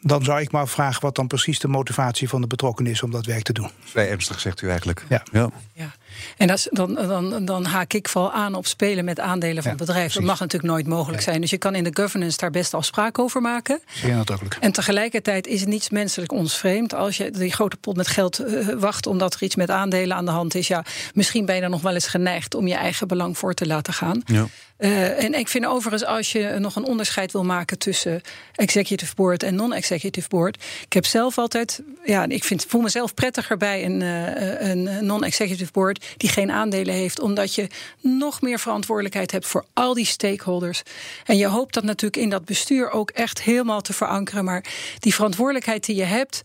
dan 0.02 0.24
zou 0.24 0.40
ik 0.40 0.50
maar 0.50 0.68
vragen 0.68 1.02
wat 1.02 1.14
dan 1.14 1.26
precies 1.26 1.58
de 1.58 1.68
motivatie 1.68 2.28
van 2.28 2.40
de 2.40 2.46
betrokkenen 2.46 2.92
is 2.92 3.02
om 3.02 3.10
dat 3.10 3.26
werk 3.26 3.42
te 3.42 3.52
doen. 3.52 3.70
Vrij 3.84 4.10
ernstig, 4.10 4.40
zegt 4.40 4.62
u 4.62 4.68
eigenlijk. 4.68 5.04
Ja. 5.08 5.22
ja. 5.32 5.50
ja. 5.72 5.92
En 6.36 6.46
dat 6.46 6.56
is, 6.56 6.68
dan, 6.70 6.94
dan, 6.94 7.44
dan 7.44 7.64
haak 7.64 7.92
ik 7.92 8.08
vooral 8.08 8.32
aan 8.32 8.54
op 8.54 8.66
spelen 8.66 9.04
met 9.04 9.20
aandelen 9.20 9.62
van 9.62 9.72
het 9.72 9.80
bedrijf. 9.80 10.12
Dat 10.12 10.22
mag 10.22 10.40
natuurlijk 10.40 10.72
nooit 10.72 10.86
mogelijk 10.86 11.22
zijn. 11.22 11.40
Dus 11.40 11.50
je 11.50 11.58
kan 11.58 11.74
in 11.74 11.84
de 11.84 11.90
governance 11.92 12.36
daar 12.36 12.50
best 12.50 12.74
afspraken 12.74 13.22
over 13.22 13.40
maken. 13.40 13.80
Zeer 13.92 14.14
nadrukkelijk. 14.14 14.56
En 14.60 14.72
tegelijkertijd 14.72 15.46
is 15.46 15.60
het 15.60 15.68
niets 15.68 15.90
menselijk 15.90 16.32
ons 16.32 16.56
vreemd 16.56 16.94
als 16.94 17.16
je 17.16 17.30
die 17.30 17.52
grote 17.52 17.76
pot 17.76 17.96
met 17.96 18.08
geld 18.08 18.40
uh, 18.40 18.68
wacht 18.78 19.06
omdat 19.06 19.34
er 19.34 19.42
iets 19.42 19.56
met 19.56 19.70
aandelen 19.70 20.16
aan 20.16 20.24
de 20.24 20.30
hand 20.30 20.54
is. 20.54 20.68
Ja, 20.68 20.84
misschien 21.14 21.44
ben 21.44 21.54
je 21.54 21.60
dan 21.60 21.70
nog 21.70 21.82
wel 21.82 21.94
eens 21.94 22.06
geneigd 22.06 22.54
om 22.54 22.66
je 22.66 22.74
eigen 22.74 23.08
belang 23.08 23.38
voor 23.38 23.54
te 23.54 23.66
laten 23.66 23.92
gaan. 23.92 24.22
Ja. 24.24 24.46
Uh, 24.80 25.24
en 25.24 25.34
ik 25.34 25.48
vind 25.48 25.66
overigens, 25.66 26.04
als 26.04 26.32
je 26.32 26.56
nog 26.58 26.76
een 26.76 26.84
onderscheid 26.84 27.32
wil 27.32 27.44
maken 27.44 27.78
tussen 27.78 28.20
executive 28.54 29.14
board 29.14 29.42
en 29.42 29.54
non-executive 29.54 30.28
board. 30.28 30.62
Ik 30.84 30.92
heb 30.92 31.06
zelf 31.06 31.38
altijd, 31.38 31.82
ja, 32.04 32.28
ik 32.28 32.44
vind, 32.44 32.64
voel 32.68 32.80
mezelf 32.80 33.14
prettiger 33.14 33.56
bij 33.56 33.84
een, 33.84 34.00
uh, 34.00 34.70
een 34.70 35.06
non-executive 35.06 35.72
board 35.72 36.04
die 36.16 36.28
geen 36.28 36.50
aandelen 36.50 36.94
heeft, 36.94 37.20
omdat 37.20 37.54
je 37.54 37.66
nog 38.00 38.40
meer 38.40 38.58
verantwoordelijkheid 38.58 39.30
hebt 39.30 39.46
voor 39.46 39.64
al 39.72 39.94
die 39.94 40.06
stakeholders. 40.06 40.82
En 41.24 41.36
je 41.36 41.46
hoopt 41.46 41.74
dat 41.74 41.84
natuurlijk 41.84 42.22
in 42.22 42.30
dat 42.30 42.44
bestuur 42.44 42.90
ook 42.90 43.10
echt 43.10 43.42
helemaal 43.42 43.80
te 43.80 43.92
verankeren. 43.92 44.44
Maar 44.44 44.64
die 44.98 45.14
verantwoordelijkheid 45.14 45.84
die 45.84 45.96
je 45.96 46.04
hebt, 46.04 46.40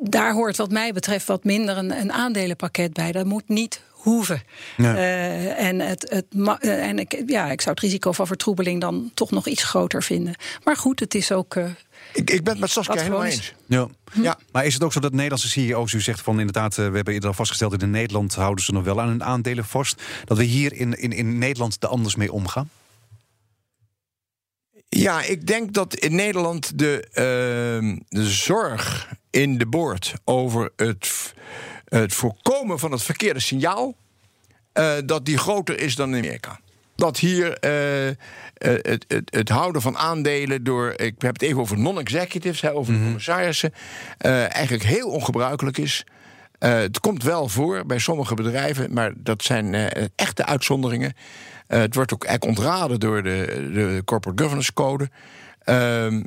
daar 0.00 0.32
hoort 0.32 0.56
wat 0.56 0.70
mij 0.70 0.92
betreft 0.92 1.26
wat 1.26 1.44
minder 1.44 1.76
een, 1.76 2.00
een 2.00 2.12
aandelenpakket 2.12 2.92
bij. 2.92 3.12
Dat 3.12 3.26
moet 3.26 3.48
niet 3.48 3.80
hoeven. 4.02 4.42
Uh, 4.76 5.60
en 5.68 5.80
het, 5.80 6.06
het, 6.10 6.26
uh, 6.34 6.88
en 6.88 6.98
ik, 6.98 7.22
ja, 7.26 7.50
ik 7.50 7.60
zou 7.60 7.74
het 7.74 7.84
risico 7.84 8.12
van 8.12 8.26
vertroebeling 8.26 8.80
dan 8.80 9.10
toch 9.14 9.30
nog 9.30 9.46
iets 9.46 9.64
groter 9.64 10.02
vinden. 10.02 10.34
Maar 10.64 10.76
goed, 10.76 11.00
het 11.00 11.14
is 11.14 11.32
ook. 11.32 11.54
Uh, 11.54 11.64
ik, 12.12 12.30
ik 12.30 12.44
ben 12.44 12.52
het 12.52 12.60
met 12.60 12.70
Saskia 12.70 12.96
helemaal 12.96 13.24
eens. 13.24 13.54
Ja. 13.66 13.88
ja. 14.22 14.38
Maar 14.52 14.66
is 14.66 14.74
het 14.74 14.82
ook 14.82 14.92
zo 14.92 15.00
dat 15.00 15.12
Nederlandse 15.12 15.48
CEO's, 15.48 15.92
u 15.92 16.00
zegt 16.00 16.20
van 16.20 16.38
inderdaad, 16.38 16.74
we 16.74 16.82
hebben 16.82 17.14
eerder 17.14 17.28
al 17.28 17.34
vastgesteld, 17.34 17.82
in 17.82 17.90
Nederland 17.90 18.34
houden 18.34 18.64
ze 18.64 18.72
nog 18.72 18.84
wel 18.84 19.00
aan 19.00 19.08
hun 19.08 19.24
aandelen 19.24 19.64
vast, 19.64 20.02
dat 20.24 20.36
we 20.36 20.44
hier 20.44 20.72
in, 20.72 20.98
in, 20.98 21.12
in 21.12 21.38
Nederland 21.38 21.76
er 21.82 21.88
anders 21.88 22.16
mee 22.16 22.32
omgaan? 22.32 22.70
Ja, 24.88 25.22
ik 25.22 25.46
denk 25.46 25.72
dat 25.72 25.94
in 25.94 26.14
Nederland 26.14 26.78
de, 26.78 27.06
uh, 27.08 27.98
de 28.08 28.30
zorg 28.30 29.08
in 29.30 29.58
de 29.58 29.66
boord 29.66 30.12
over 30.24 30.70
het, 30.76 31.34
het 31.98 32.14
voorkomen 32.14 32.78
van 32.78 32.92
het 32.92 33.02
verkeerde 33.02 33.40
signaal, 33.40 33.94
uh, 34.74 34.92
dat 35.04 35.24
die 35.24 35.38
groter 35.38 35.80
is 35.80 35.94
dan 35.94 36.14
in 36.14 36.24
Amerika. 36.24 36.60
Dat 36.96 37.18
hier 37.18 37.46
uh, 37.46 38.14
het, 38.54 39.04
het, 39.08 39.34
het, 39.34 39.48
houden 39.48 39.82
van 39.82 39.98
aandelen 39.98 40.64
door, 40.64 40.92
ik 40.96 41.14
heb 41.18 41.32
het 41.32 41.42
even 41.42 41.60
over 41.60 41.78
non-executives, 41.78 42.70
over 42.70 42.92
de 42.92 42.98
commissarissen, 42.98 43.72
eigenlijk 44.18 44.82
heel 44.82 45.08
ongebruikelijk 45.08 45.78
is. 45.78 46.04
Uh, 46.60 46.74
het 46.74 47.00
komt 47.00 47.22
wel 47.22 47.48
voor 47.48 47.86
bij 47.86 47.98
sommige 47.98 48.34
bedrijven, 48.34 48.92
maar 48.92 49.12
dat 49.16 49.42
zijn 49.42 49.72
uh, 49.72 49.86
echte 50.16 50.44
uitzonderingen. 50.46 51.12
Uh, 51.68 51.78
het 51.78 51.94
wordt 51.94 52.12
ook 52.12 52.24
eigenlijk 52.24 52.58
ontraden 52.58 53.00
door 53.00 53.22
de, 53.22 53.70
de 53.72 54.02
Corporate 54.04 54.42
Governance 54.42 54.72
Code. 54.72 55.08
Ehm, 55.64 56.22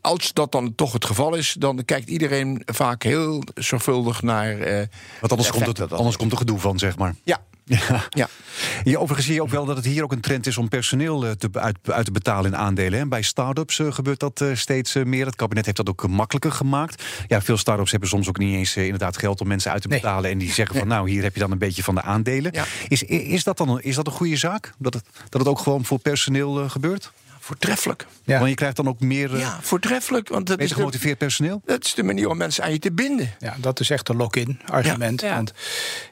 als 0.00 0.32
dat 0.32 0.52
dan 0.52 0.74
toch 0.74 0.92
het 0.92 1.04
geval 1.04 1.34
is, 1.34 1.56
dan 1.58 1.84
kijkt 1.84 2.08
iedereen 2.08 2.62
vaak 2.66 3.02
heel 3.02 3.42
zorgvuldig 3.54 4.22
naar. 4.22 4.58
Want 5.20 5.32
anders, 5.32 5.50
komt, 5.50 5.78
het, 5.78 5.92
anders 5.92 6.16
komt 6.16 6.32
er 6.32 6.38
gedoe 6.38 6.58
van, 6.58 6.78
zeg 6.78 6.96
maar. 6.96 7.14
Ja, 7.24 7.40
Ja. 7.88 8.06
Ja. 8.08 8.28
Ja, 8.84 8.96
overigens 8.98 9.26
zie 9.26 9.34
je 9.34 9.42
ook 9.42 9.48
wel 9.48 9.64
dat 9.64 9.76
het 9.76 9.84
hier 9.84 10.02
ook 10.02 10.12
een 10.12 10.20
trend 10.20 10.46
is 10.46 10.56
om 10.58 10.68
personeel 10.68 11.24
eh, 11.26 11.30
te, 11.30 11.48
uit, 11.52 11.76
uit 11.82 12.04
te 12.04 12.10
betalen 12.12 12.52
in 12.52 12.56
aandelen. 12.56 13.08
Bij 13.08 13.22
start-ups 13.22 13.78
eh, 13.78 13.92
gebeurt 13.92 14.20
dat 14.20 14.40
eh, 14.40 14.48
steeds 14.54 14.94
eh, 14.94 15.04
meer. 15.04 15.26
Het 15.26 15.36
kabinet 15.36 15.64
heeft 15.64 15.76
dat 15.76 15.88
ook 15.88 16.04
eh, 16.04 16.10
makkelijker 16.10 16.52
gemaakt. 16.52 17.04
Ja, 17.28 17.42
veel 17.42 17.56
start-ups 17.56 17.90
hebben 17.90 18.08
soms 18.08 18.28
ook 18.28 18.38
niet 18.38 18.54
eens 18.54 18.76
eh, 18.76 18.84
inderdaad 18.84 19.16
geld 19.16 19.40
om 19.40 19.48
mensen 19.48 19.72
uit 19.72 19.82
te 19.82 19.88
Nee. 19.88 20.00
betalen. 20.00 20.30
En 20.30 20.38
die 20.38 20.52
zeggen 20.52 20.76
van 20.78 20.88
nou, 20.88 21.10
hier 21.10 21.22
heb 21.22 21.34
je 21.34 21.40
dan 21.40 21.50
een 21.50 21.58
beetje 21.58 21.82
van 21.82 21.94
de 21.94 22.02
aandelen. 22.02 22.52
Ja. 22.52 22.64
Is, 22.88 23.02
is, 23.02 23.44
dat 23.44 23.56
dan 23.56 23.68
een, 23.68 23.82
is 23.82 23.94
dat 23.94 24.06
een 24.06 24.12
goede 24.12 24.36
zaak? 24.36 24.72
Dat 24.78 24.94
het, 24.94 25.04
dat 25.28 25.40
het 25.40 25.50
ook 25.50 25.58
gewoon 25.58 25.84
voor 25.84 25.98
personeel 25.98 26.60
eh, 26.62 26.70
gebeurt? 26.70 27.12
Voortreffelijk. 27.50 28.06
Ja. 28.24 28.36
Want 28.38 28.48
je 28.48 28.54
krijgt 28.54 28.76
dan 28.76 28.88
ook 28.88 29.00
meer 29.00 29.38
Ja, 29.38 29.58
voortreffelijk. 29.60 30.28
Want 30.28 30.46
dat 30.46 30.60
is, 30.60 30.68
de, 30.68 30.74
gemotiveerd 30.74 31.18
personeel? 31.18 31.62
dat 31.64 31.84
is 31.84 31.94
de 31.94 32.02
manier 32.02 32.28
om 32.28 32.36
mensen 32.36 32.64
aan 32.64 32.72
je 32.72 32.78
te 32.78 32.92
binden. 32.92 33.34
Ja, 33.38 33.56
dat 33.58 33.80
is 33.80 33.90
echt 33.90 34.08
een 34.08 34.16
lock-in 34.16 34.60
argument. 34.66 35.20
Ja. 35.20 35.28
Ja. 35.28 35.34
Want 35.34 35.52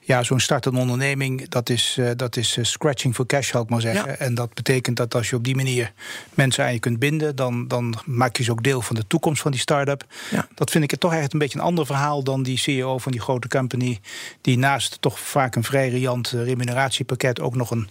ja, 0.01 0.23
zo'n 0.23 0.41
startende 0.41 0.81
onderneming, 0.81 1.49
dat 1.49 1.71
is, 1.71 1.97
eh, 1.99 2.11
dat 2.17 2.37
is 2.37 2.57
eh, 2.57 2.65
scratching 2.65 3.15
for 3.15 3.27
cash, 3.27 3.51
zal 3.51 3.63
ik 3.63 3.69
maar 3.69 3.81
zeggen. 3.81 4.11
Ja. 4.11 4.17
En 4.17 4.35
dat 4.35 4.55
betekent 4.55 4.97
dat 4.97 5.15
als 5.15 5.31
je 5.31 5.37
op 5.37 5.45
die 5.45 5.57
manier 5.57 5.93
mensen 6.35 6.65
aan 6.65 6.73
je 6.73 6.79
kunt 6.79 6.99
binden, 6.99 7.37
dan, 7.37 7.69
dan 7.69 7.95
maak 8.05 8.37
je 8.37 8.43
ze 8.43 8.51
ook 8.51 8.63
deel 8.63 8.81
van 8.81 8.97
de 8.97 9.07
toekomst 9.07 9.43
van 9.43 9.51
die 9.51 9.61
start-up. 9.61 10.05
Ja. 10.31 10.49
Dat 10.55 10.71
vind 10.71 10.93
ik 10.93 10.99
toch 10.99 11.15
echt 11.15 11.33
een 11.33 11.39
beetje 11.39 11.59
een 11.59 11.65
ander 11.65 11.87
verhaal 11.87 12.23
dan 12.23 12.43
die 12.43 12.59
CEO 12.59 12.99
van 12.99 13.13
die 13.13 13.21
grote 13.21 13.49
company, 13.49 14.01
die 14.41 14.59
naast 14.59 14.97
toch 15.01 15.21
vaak 15.21 15.57
een 15.57 15.65
vrij 15.65 15.89
riant 15.89 16.33
eh, 16.33 16.45
remuneratiepakket 16.45 17.41
ook 17.41 17.55
nog 17.55 17.71
een 17.71 17.89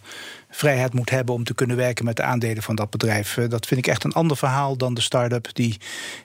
vrijheid 0.50 0.94
moet 0.94 1.10
hebben 1.10 1.36
om 1.36 1.44
te 1.44 1.54
kunnen 1.54 1.77
werken 1.77 2.06
met 2.06 2.16
de 2.16 2.24
aandelen 2.24 2.63
van 2.63 2.75
dat 2.75 2.89
bedrijf. 2.89 3.38
Eh, 3.38 3.50
Dat 3.50 3.66
vind 3.68 3.80
ik 3.80 3.88
echt 3.88 4.04
een 4.04 4.13
ander 4.13 4.38
verhaal 4.38 4.77
dan 4.77 4.94
de 4.94 5.01
start-up 5.01 5.50
die 5.54 5.77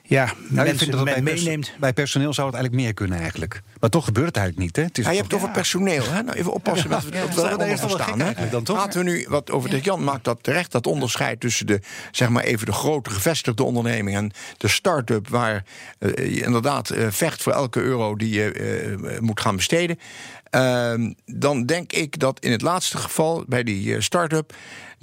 ja, 0.03 0.33
Nou, 0.49 0.67
mensen 0.67 0.91
dat 0.91 1.03
bij, 1.03 1.21
meeneemt. 1.21 1.73
bij 1.79 1.93
personeel 1.93 2.33
zou 2.33 2.47
het 2.47 2.55
eigenlijk 2.55 2.85
meer 2.85 2.93
kunnen 2.93 3.19
eigenlijk. 3.19 3.61
Maar 3.83 3.91
toch 3.91 4.05
gebeurt 4.05 4.27
het 4.27 4.37
eigenlijk 4.37 4.65
niet. 4.65 4.75
Hè? 4.75 4.83
Het 4.83 4.97
is 4.97 5.05
Ja, 5.05 5.11
je 5.11 5.17
hebt 5.17 5.31
het 5.31 5.41
over 5.41 5.53
personeel. 5.53 6.03
Hè? 6.03 6.23
Nou, 6.23 6.37
even 6.37 6.53
oppassen 6.53 6.89
met 6.89 7.03
wat 7.03 7.13
ja, 7.13 7.57
we 7.57 7.77
gek 7.77 7.89
staan. 7.89 8.17
hè. 8.17 8.23
eigenlijk 8.23 8.51
dan, 8.51 8.63
toch? 8.63 8.77
Laten 8.77 9.03
we 9.05 9.11
nu 9.11 9.25
wat 9.29 9.51
over 9.51 9.69
de 9.69 9.79
Jan 9.79 10.03
maakt 10.03 10.23
dat 10.23 10.37
terecht 10.41 10.71
dat 10.71 10.87
onderscheid 10.87 11.39
tussen 11.39 11.65
de 11.65 11.79
zeg 12.11 12.29
maar 12.29 12.43
even 12.43 12.65
de 12.65 12.71
grote 12.71 13.09
gevestigde 13.09 13.63
onderneming 13.63 14.17
en 14.17 14.31
de 14.57 14.67
start-up 14.67 15.27
waar 15.27 15.63
eh, 15.99 16.35
je 16.35 16.43
inderdaad 16.43 16.89
eh, 16.89 17.07
vecht 17.09 17.41
voor 17.41 17.53
elke 17.53 17.81
euro 17.81 18.15
die 18.15 18.33
je 18.33 18.51
eh, 18.51 19.19
moet 19.19 19.41
gaan 19.41 19.55
besteden. 19.55 19.99
Ehm, 20.49 21.13
dan 21.25 21.65
denk 21.65 21.91
ik 21.91 22.19
dat 22.19 22.39
in 22.39 22.51
het 22.51 22.61
laatste 22.61 22.97
geval 22.97 23.43
bij 23.47 23.63
die 23.63 24.01
start-up 24.01 24.53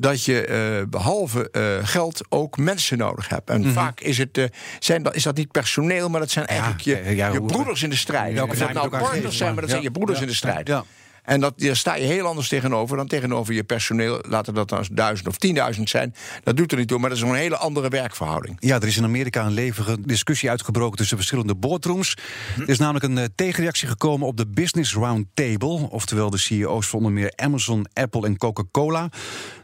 dat 0.00 0.24
je 0.24 0.44
eh, 0.44 0.88
behalve 0.88 1.50
eh, 1.50 1.62
geld 1.82 2.20
ook 2.28 2.56
mensen 2.56 2.98
nodig 2.98 3.28
hebt. 3.28 3.50
En 3.50 3.72
vaak 3.72 4.00
is, 4.00 4.18
het, 4.18 4.38
eh, 4.38 4.44
zijn, 4.78 5.02
dat- 5.02 5.14
is 5.14 5.22
dat 5.22 5.36
niet 5.36 5.50
personeel, 5.50 6.08
maar 6.08 6.20
dat 6.20 6.30
zijn 6.30 6.46
eigenlijk 6.46 6.80
je, 6.80 7.16
je 7.16 7.42
broeders 7.46 7.82
in 7.82 7.90
de 7.90 7.96
strijd. 7.96 8.42
Of 8.42 8.48
dat 8.58 8.72
nou 8.72 8.88
partners 8.88 9.36
zijn, 9.36 9.52
maar 9.52 9.60
dat 9.60 9.70
zijn 9.70 9.82
je 9.82 9.90
broeders 9.90 10.20
in 10.20 10.26
de 10.26 10.34
strijd. 10.34 10.68
Ja. 10.68 10.84
En 11.24 11.40
dat, 11.40 11.58
daar 11.60 11.76
sta 11.76 11.94
je 11.94 12.04
heel 12.04 12.26
anders 12.26 12.48
tegenover 12.48 12.96
dan 12.96 13.06
tegenover 13.06 13.54
je 13.54 13.64
personeel. 13.64 14.18
Laten 14.28 14.54
dat 14.54 14.68
dan 14.68 14.84
duizend 14.92 15.28
of 15.28 15.36
tienduizend 15.36 15.88
zijn. 15.90 16.14
Dat 16.42 16.56
doet 16.56 16.72
er 16.72 16.78
niet 16.78 16.88
toe, 16.88 16.98
maar 16.98 17.08
dat 17.08 17.18
is 17.18 17.24
een 17.24 17.34
hele 17.34 17.56
andere 17.56 17.88
werkverhouding. 17.88 18.56
Ja, 18.60 18.76
er 18.76 18.86
is 18.86 18.96
in 18.96 19.04
Amerika 19.04 19.44
een 19.46 19.52
levige 19.52 19.96
discussie 20.00 20.50
uitgebroken 20.50 20.96
tussen 20.98 21.16
verschillende 21.16 21.54
boardrooms. 21.54 22.16
Er 22.58 22.68
is 22.68 22.78
namelijk 22.78 23.04
een 23.04 23.32
tegenreactie 23.34 23.88
gekomen 23.88 24.26
op 24.26 24.36
de 24.36 24.46
Business 24.46 24.94
Roundtable. 24.94 25.88
Oftewel 25.90 26.30
de 26.30 26.38
CEO's 26.38 26.86
van 26.86 26.98
onder 26.98 27.12
meer 27.12 27.32
Amazon, 27.36 27.86
Apple 27.92 28.26
en 28.26 28.36
Coca-Cola. 28.36 29.08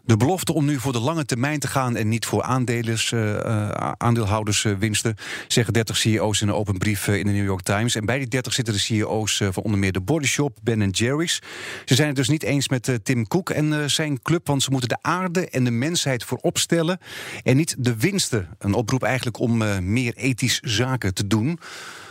De 0.07 0.17
belofte 0.17 0.53
om 0.53 0.65
nu 0.65 0.81
voor 0.81 0.93
de 0.93 1.01
lange 1.01 1.25
termijn 1.25 1.59
te 1.59 1.69
gaan 1.69 1.97
en 1.97 2.09
niet 2.09 2.27
voor 2.27 2.43
aandelers, 2.43 3.13
eh, 3.13 3.45
eh, 3.45 3.93
aandeelhouderswinsten, 3.97 5.17
zeggen 5.49 5.73
30 5.73 5.97
CEO's 5.97 6.41
in 6.41 6.49
een 6.49 6.55
open 6.55 6.79
brief 6.79 7.09
eh, 7.09 7.19
in 7.19 7.27
de 7.27 7.33
New 7.33 7.45
York 7.45 7.63
Times. 7.63 7.95
En 7.95 8.07
bij 8.07 8.19
die 8.19 8.29
30 8.29 8.53
zitten 8.53 8.75
de 8.75 8.81
CEO's 8.81 9.41
eh, 9.41 9.49
van 9.53 9.63
onder 9.63 9.79
meer 9.81 9.93
de 9.93 10.01
Body 10.01 10.27
Shop, 10.27 10.59
Ben 10.63 10.91
Jerry's. 10.91 11.41
Ze 11.85 11.95
zijn 11.95 12.09
het 12.09 12.17
dus 12.17 12.29
niet 12.29 12.43
eens 12.43 12.69
met 12.69 12.89
eh, 12.89 12.95
Tim 13.03 13.29
Cook 13.29 13.51
en 13.51 13.73
eh, 13.73 13.89
zijn 13.89 14.23
club, 14.23 14.47
want 14.47 14.63
ze 14.63 14.71
moeten 14.71 14.89
de 14.89 14.99
aarde 15.01 15.49
en 15.49 15.65
de 15.65 15.71
mensheid 15.71 16.25
voorop 16.25 16.59
stellen 16.59 16.99
en 17.43 17.57
niet 17.57 17.75
de 17.79 17.97
winsten. 17.97 18.49
Een 18.59 18.75
oproep 18.75 19.03
eigenlijk 19.03 19.39
om 19.39 19.63
eh, 19.63 19.79
meer 19.79 20.15
ethisch 20.17 20.61
zaken 20.61 21.15
te 21.15 21.27
doen. 21.27 21.59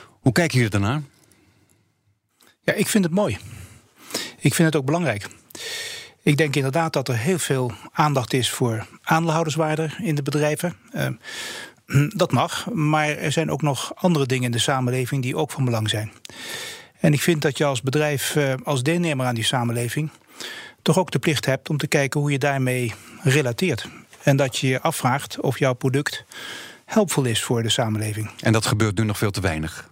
Hoe 0.09 0.31
kijken 0.31 0.55
jullie 0.55 0.71
daarnaar? 0.71 1.01
Ja, 2.61 2.73
ik 2.73 2.87
vind 2.87 3.03
het 3.03 3.13
mooi. 3.13 3.37
Ik 4.39 4.53
vind 4.53 4.67
het 4.67 4.75
ook 4.75 4.85
belangrijk. 4.85 5.27
Ik 6.25 6.37
denk 6.37 6.55
inderdaad 6.55 6.93
dat 6.93 7.07
er 7.07 7.17
heel 7.17 7.39
veel 7.39 7.71
aandacht 7.91 8.33
is 8.33 8.49
voor 8.49 8.87
aandeelhouderswaarde 9.01 9.89
in 9.97 10.15
de 10.15 10.21
bedrijven. 10.21 10.73
Eh, 10.91 11.07
dat 12.09 12.31
mag, 12.31 12.67
maar 12.73 13.09
er 13.09 13.31
zijn 13.31 13.51
ook 13.51 13.61
nog 13.61 13.91
andere 13.95 14.25
dingen 14.25 14.45
in 14.45 14.51
de 14.51 14.59
samenleving 14.59 15.21
die 15.21 15.35
ook 15.35 15.51
van 15.51 15.65
belang 15.65 15.89
zijn. 15.89 16.11
En 16.99 17.13
ik 17.13 17.21
vind 17.21 17.41
dat 17.41 17.57
je 17.57 17.65
als 17.65 17.81
bedrijf, 17.81 18.35
eh, 18.35 18.53
als 18.63 18.83
deelnemer 18.83 19.25
aan 19.25 19.35
die 19.35 19.43
samenleving, 19.43 20.09
toch 20.81 20.97
ook 20.97 21.11
de 21.11 21.19
plicht 21.19 21.45
hebt 21.45 21.69
om 21.69 21.77
te 21.77 21.87
kijken 21.87 22.19
hoe 22.19 22.31
je 22.31 22.39
daarmee 22.39 22.93
relateert. 23.21 23.87
En 24.23 24.35
dat 24.35 24.57
je 24.57 24.67
je 24.67 24.81
afvraagt 24.81 25.39
of 25.39 25.59
jouw 25.59 25.73
product 25.73 26.25
helpvol 26.85 27.25
is 27.25 27.43
voor 27.43 27.63
de 27.63 27.69
samenleving. 27.69 28.31
En 28.39 28.53
dat 28.53 28.65
gebeurt 28.65 28.97
nu 28.97 29.03
nog 29.03 29.17
veel 29.17 29.31
te 29.31 29.41
weinig. 29.41 29.89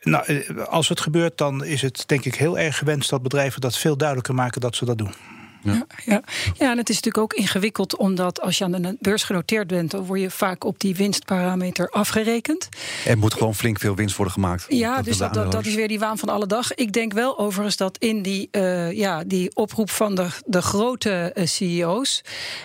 Nou, 0.00 0.24
eh, 0.24 0.66
als 0.66 0.88
het 0.88 1.00
gebeurt, 1.00 1.38
dan 1.38 1.64
is 1.64 1.82
het 1.82 2.04
denk 2.06 2.24
ik 2.24 2.34
heel 2.34 2.58
erg 2.58 2.78
gewenst 2.78 3.10
dat 3.10 3.22
bedrijven 3.22 3.60
dat 3.60 3.78
veel 3.78 3.96
duidelijker 3.96 4.34
maken 4.34 4.60
dat 4.60 4.76
ze 4.76 4.84
dat 4.84 4.98
doen. 4.98 5.14
Ja, 5.62 5.86
ja. 6.04 6.22
ja, 6.58 6.70
en 6.70 6.78
het 6.78 6.88
is 6.88 6.94
natuurlijk 6.94 7.18
ook 7.18 7.32
ingewikkeld, 7.32 7.96
omdat 7.96 8.40
als 8.40 8.58
je 8.58 8.64
aan 8.64 8.72
de 8.72 8.96
beurs 9.00 9.22
genoteerd 9.22 9.66
bent, 9.66 9.90
dan 9.90 10.04
word 10.04 10.20
je 10.20 10.30
vaak 10.30 10.64
op 10.64 10.80
die 10.80 10.96
winstparameter 10.96 11.88
afgerekend. 11.88 12.68
Er 13.06 13.18
moet 13.18 13.34
gewoon 13.34 13.54
flink 13.54 13.78
veel 13.78 13.94
winst 13.94 14.16
worden 14.16 14.34
gemaakt. 14.34 14.64
Ja, 14.68 15.02
dus 15.02 15.16
dat, 15.16 15.34
dat, 15.34 15.52
dat 15.52 15.66
is 15.66 15.74
weer 15.74 15.88
die 15.88 15.98
waan 15.98 16.18
van 16.18 16.28
alle 16.28 16.46
dag. 16.46 16.74
Ik 16.74 16.92
denk 16.92 17.12
wel 17.12 17.38
overigens 17.38 17.76
dat 17.76 17.98
in 17.98 18.22
die, 18.22 18.48
eh, 18.50 18.92
ja, 18.92 19.24
die 19.24 19.56
oproep 19.56 19.90
van 19.90 20.14
de, 20.14 20.26
de 20.46 20.62
grote 20.62 21.10
eh, 21.10 21.46
CEO's... 21.46 22.22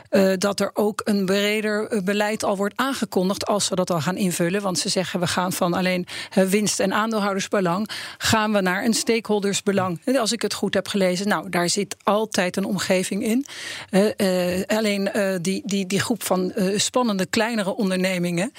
eh, 0.09 0.33
dat 0.38 0.59
er 0.59 0.71
ook 0.73 1.01
een 1.03 1.25
breder 1.25 2.01
beleid 2.03 2.43
al 2.43 2.57
wordt 2.57 2.77
aangekondigd... 2.77 3.45
als 3.45 3.65
ze 3.65 3.75
dat 3.75 3.89
al 3.89 4.01
gaan 4.01 4.17
invullen. 4.17 4.62
Want 4.62 4.79
ze 4.79 4.89
zeggen 4.89 5.19
we 5.19 5.27
gaan 5.27 5.53
van 5.53 5.73
alleen 5.73 6.07
winst- 6.33 6.79
en 6.79 6.93
aandeelhoudersbelang... 6.93 7.89
gaan 8.17 8.51
we 8.53 8.62
naar 8.62 8.83
een 8.83 8.93
stakeholdersbelang. 8.93 10.01
En 10.03 10.17
Als 10.17 10.31
ik 10.31 10.41
het 10.41 10.53
goed 10.53 10.73
heb 10.73 10.88
gelezen, 10.88 11.27
nou, 11.27 11.50
daar 11.50 11.69
zit 11.69 11.95
altijd 12.03 12.57
een 12.57 12.65
omgeving 12.65 12.82
in. 12.89 13.45
Eh, 13.89 14.57
eh, 14.59 14.63
alleen 14.67 15.11
eh, 15.11 15.35
die, 15.41 15.61
die, 15.65 15.87
die 15.87 15.99
groep 15.99 16.23
van 16.23 16.53
spannende 16.75 17.25
kleinere 17.25 17.75
ondernemingen... 17.75 18.51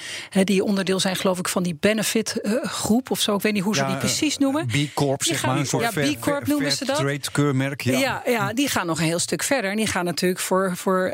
die 0.45 0.65
onderdeel 0.65 1.01
zijn 1.01 1.17
geloof 1.17 1.39
ik 1.39 1.49
van 1.49 1.63
die 1.63 1.77
benefit-groep 1.81 3.11
of 3.11 3.21
zo. 3.21 3.35
Ik 3.35 3.43
weet 3.43 3.53
niet 3.53 3.63
hoe 3.63 3.75
ze 3.75 3.81
Ja, 3.83 3.89
die 3.89 3.97
precies 3.97 4.39
noemen. 4.39 4.67
B 4.67 4.73
Corp, 4.95 5.19
Die 5.23 5.29
zeg 5.33 5.41
gaan 5.41 5.51
maar. 5.51 5.59
Een 5.59 5.67
soort 5.67 5.83
ja, 5.83 5.93
fair- 5.93 6.17
B 6.17 6.21
Corp 6.21 6.47
noemen 6.47 6.73
ze 6.73 6.85
dat. 6.85 6.97
Trade 6.97 7.21
keurmerk. 7.33 7.81
Ja. 7.83 7.99
Ja. 7.99 8.23
Ja, 8.27 8.53
die 8.53 8.69
gaan 8.69 8.87
nog 8.87 8.99
een 8.99 9.05
heel 9.05 9.19
stuk 9.19 9.43
verder. 9.43 9.71
En 9.71 9.77
die 9.77 9.87
gaan 9.87 10.05
natuurlijk 10.05 10.41
voor, 10.41 10.73
voor 10.77 11.13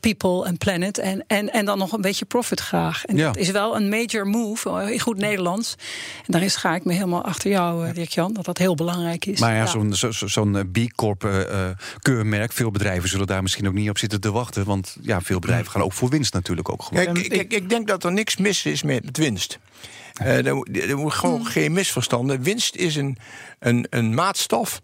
people 0.00 0.44
en 0.46 0.56
planet. 0.58 0.98
En, 0.98 1.24
en, 1.26 1.52
en 1.52 1.64
dan 1.64 1.78
nog 1.78 1.92
een 1.92 2.00
beetje 2.00 2.24
profit 2.24 2.60
graag. 2.60 3.04
En 3.04 3.16
Ja. 3.16 3.24
dat 3.26 3.36
is 3.36 3.50
wel 3.50 3.76
een 3.76 3.88
major 3.88 4.26
move, 4.26 4.92
in 4.92 5.00
goed 5.00 5.18
Nederlands. 5.18 5.74
En 6.26 6.32
daar 6.32 6.42
is, 6.42 6.56
ga 6.56 6.74
ik 6.74 6.84
me 6.84 6.92
helemaal 6.92 7.22
achter 7.24 7.50
jou, 7.50 7.92
Dirk-Jan. 7.92 8.32
Dat 8.32 8.44
dat 8.44 8.58
heel 8.58 8.74
belangrijk 8.74 9.26
is. 9.26 9.40
Maar 9.40 9.54
ja, 9.54 9.66
zo'n 9.66 9.94
zo, 9.94 10.10
zo- 10.10 10.26
zo'n, 10.26 10.56
eh, 10.56 10.62
B 10.72 10.92
Corp 10.94 11.24
Veel 12.42 12.70
bedrijven 12.70 13.08
zullen 13.08 13.26
daar 13.26 13.42
misschien 13.42 13.66
ook 13.68 13.74
niet 13.74 13.88
op 13.90 13.98
zitten 13.98 14.20
te 14.20 14.32
wachten. 14.32 14.64
Want 14.64 14.96
ja, 15.00 15.20
veel 15.20 15.38
bedrijven 15.38 15.70
gaan 15.70 15.82
ook 15.82 15.92
voor 15.92 16.08
winst 16.08 16.32
natuurlijk 16.32 16.68
ook 16.68 16.82
gewoon. 16.82 17.04
Kijk, 17.04 17.18
ik, 17.26 17.52
ik 17.52 17.68
denk 17.68 17.86
dat 17.88 18.04
er 18.04 18.12
niks 18.12 18.36
mis 18.36 18.64
is 18.64 18.82
met, 18.82 19.16
winst. 19.18 19.58
Eh, 20.14 20.46
er, 20.46 20.54
moet- 20.54 20.82
er 20.82 20.96
moet 20.98 21.12
gewoon 21.14 21.46
geen 21.46 21.72
misverstanden. 21.72 22.42
Winst 22.42 22.74
is 22.76 22.96
een, 22.96 23.16
een, 23.58 23.86
een 23.90 24.14
maatstaf 24.14 24.80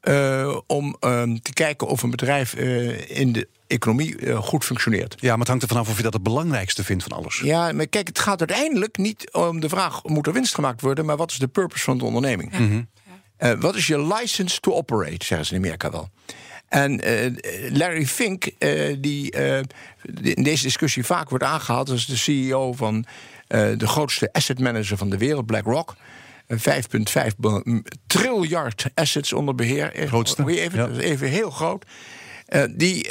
eh, 0.00 0.58
om 0.66 0.96
ehm, 1.00 1.36
te 1.42 1.52
kijken 1.52 1.86
of 1.86 2.02
een 2.02 2.10
bedrijf 2.10 2.54
eh, 2.54 3.18
in 3.20 3.32
de 3.32 3.48
economie 3.66 4.16
eh, 4.16 4.36
goed 4.38 4.64
functioneert. 4.64 5.14
Ja, 5.18 5.30
maar 5.30 5.38
het 5.38 5.48
hangt 5.48 5.62
er 5.62 5.68
vanaf 5.68 5.88
of 5.88 5.96
je 5.96 6.02
dat 6.02 6.12
het 6.12 6.22
belangrijkste 6.22 6.84
vindt 6.84 7.02
van 7.02 7.12
alles. 7.12 7.40
Ja, 7.44 7.72
maar 7.72 7.86
kijk, 7.86 8.06
het 8.08 8.18
gaat 8.18 8.38
uiteindelijk 8.38 8.96
niet 8.98 9.32
om 9.32 9.60
de 9.60 9.68
vraag: 9.68 10.04
moet 10.04 10.26
er 10.26 10.32
winst 10.32 10.54
gemaakt 10.54 10.80
worden, 10.80 11.04
maar 11.04 11.16
wat 11.16 11.30
is 11.30 11.38
de 11.38 11.48
purpose 11.48 11.84
van 11.84 11.98
de 11.98 12.04
onderneming? 12.04 12.52
Eh, 13.36 13.52
wat 13.60 13.74
is 13.74 13.86
je 13.86 14.06
license 14.14 14.60
to 14.60 14.72
operate, 14.72 15.24
zeggen 15.26 15.46
ze 15.46 15.54
in 15.54 15.58
Amerika 15.60 15.90
wel. 15.90 16.10
En 16.70 17.00
eh, 17.00 17.30
Larry 17.72 18.06
Fink, 18.06 18.44
eh, 18.58 18.96
die 18.98 19.30
eh, 19.30 19.60
in 20.22 20.42
deze 20.42 20.62
discussie 20.62 21.04
vaak 21.04 21.28
wordt 21.28 21.44
aangehaald 21.44 21.90
als 21.90 22.06
de 22.06 22.16
CEO 22.16 22.72
van 22.72 23.04
de 23.76 23.86
grootste 23.86 24.32
asset 24.32 24.58
manager 24.58 24.96
van 24.96 25.10
de 25.10 25.18
wereld, 25.18 25.46
BlackRock. 25.46 25.96
Eh, 26.46 26.58
5,5 26.58 27.36
bil- 27.36 27.60
m- 27.64 27.82
triljard 28.06 28.84
assets 28.94 29.32
onder 29.32 29.54
beheer. 29.54 29.92
Eh, 29.94 30.08
Grootste, 30.08 30.46
even, 30.48 30.78
ja. 30.78 30.86
dat 30.86 30.96
is 30.96 31.04
even 31.04 31.28
heel 31.28 31.50
groot. 31.50 31.84
Die 32.70 33.08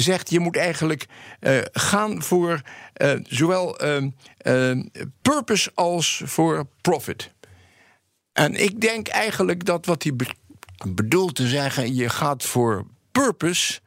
zegt 0.00 0.30
je 0.30 0.40
moet 0.40 0.56
eigenlijk 0.56 1.06
gaan 1.72 2.22
voor 2.22 2.60
zowel 3.22 3.78
eh, 3.78 3.96
eh, 4.36 4.78
purpose 5.22 5.70
als 5.74 6.22
voor 6.24 6.66
profit. 6.80 7.32
En 8.32 8.54
ik 8.62 8.80
denk 8.80 9.08
eigenlijk 9.08 9.64
dat 9.64 9.86
wat 9.86 10.02
hij 10.02 10.12
be- 10.76 10.92
bedoelt 10.94 11.34
te 11.34 11.48
zeggen, 11.48 11.94
je 11.94 12.08
gaat 12.08 12.42
voor 12.44 12.86
purpose 13.12 13.80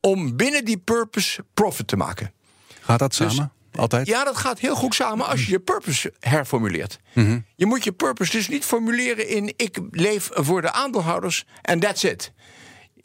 om 0.00 0.36
binnen 0.36 0.64
die 0.64 0.78
purpose 0.78 1.44
profit 1.54 1.86
te 1.88 1.96
maken. 1.96 2.32
Gaat 2.80 2.98
dat 2.98 3.14
samen? 3.14 3.52
Altijd? 3.74 4.06
Ja, 4.06 4.24
dat 4.24 4.36
gaat 4.36 4.58
heel 4.58 4.74
goed 4.74 4.94
samen 4.94 5.26
als 5.26 5.44
je 5.44 5.50
je 5.50 5.60
purpose 5.60 6.12
herformuleert. 6.20 6.98
Je 7.56 7.66
moet 7.66 7.84
je 7.84 7.92
purpose 7.92 8.30
dus 8.30 8.48
niet 8.48 8.64
formuleren 8.64 9.28
in 9.28 9.52
ik 9.56 9.78
leef 9.90 10.28
voor 10.32 10.62
de 10.62 10.72
aandeelhouders 10.72 11.44
en 11.62 11.80
that's 11.80 12.02
it. 12.02 12.32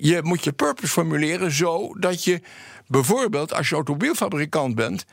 Je 0.01 0.19
moet 0.23 0.43
je 0.43 0.51
purpose 0.51 0.91
formuleren 0.91 1.51
zo 1.51 1.93
dat 1.93 2.23
je 2.23 2.41
bijvoorbeeld 2.87 3.53
als 3.53 3.69
je 3.69 3.75
automobielfabrikant 3.75 4.75
bent, 4.75 5.05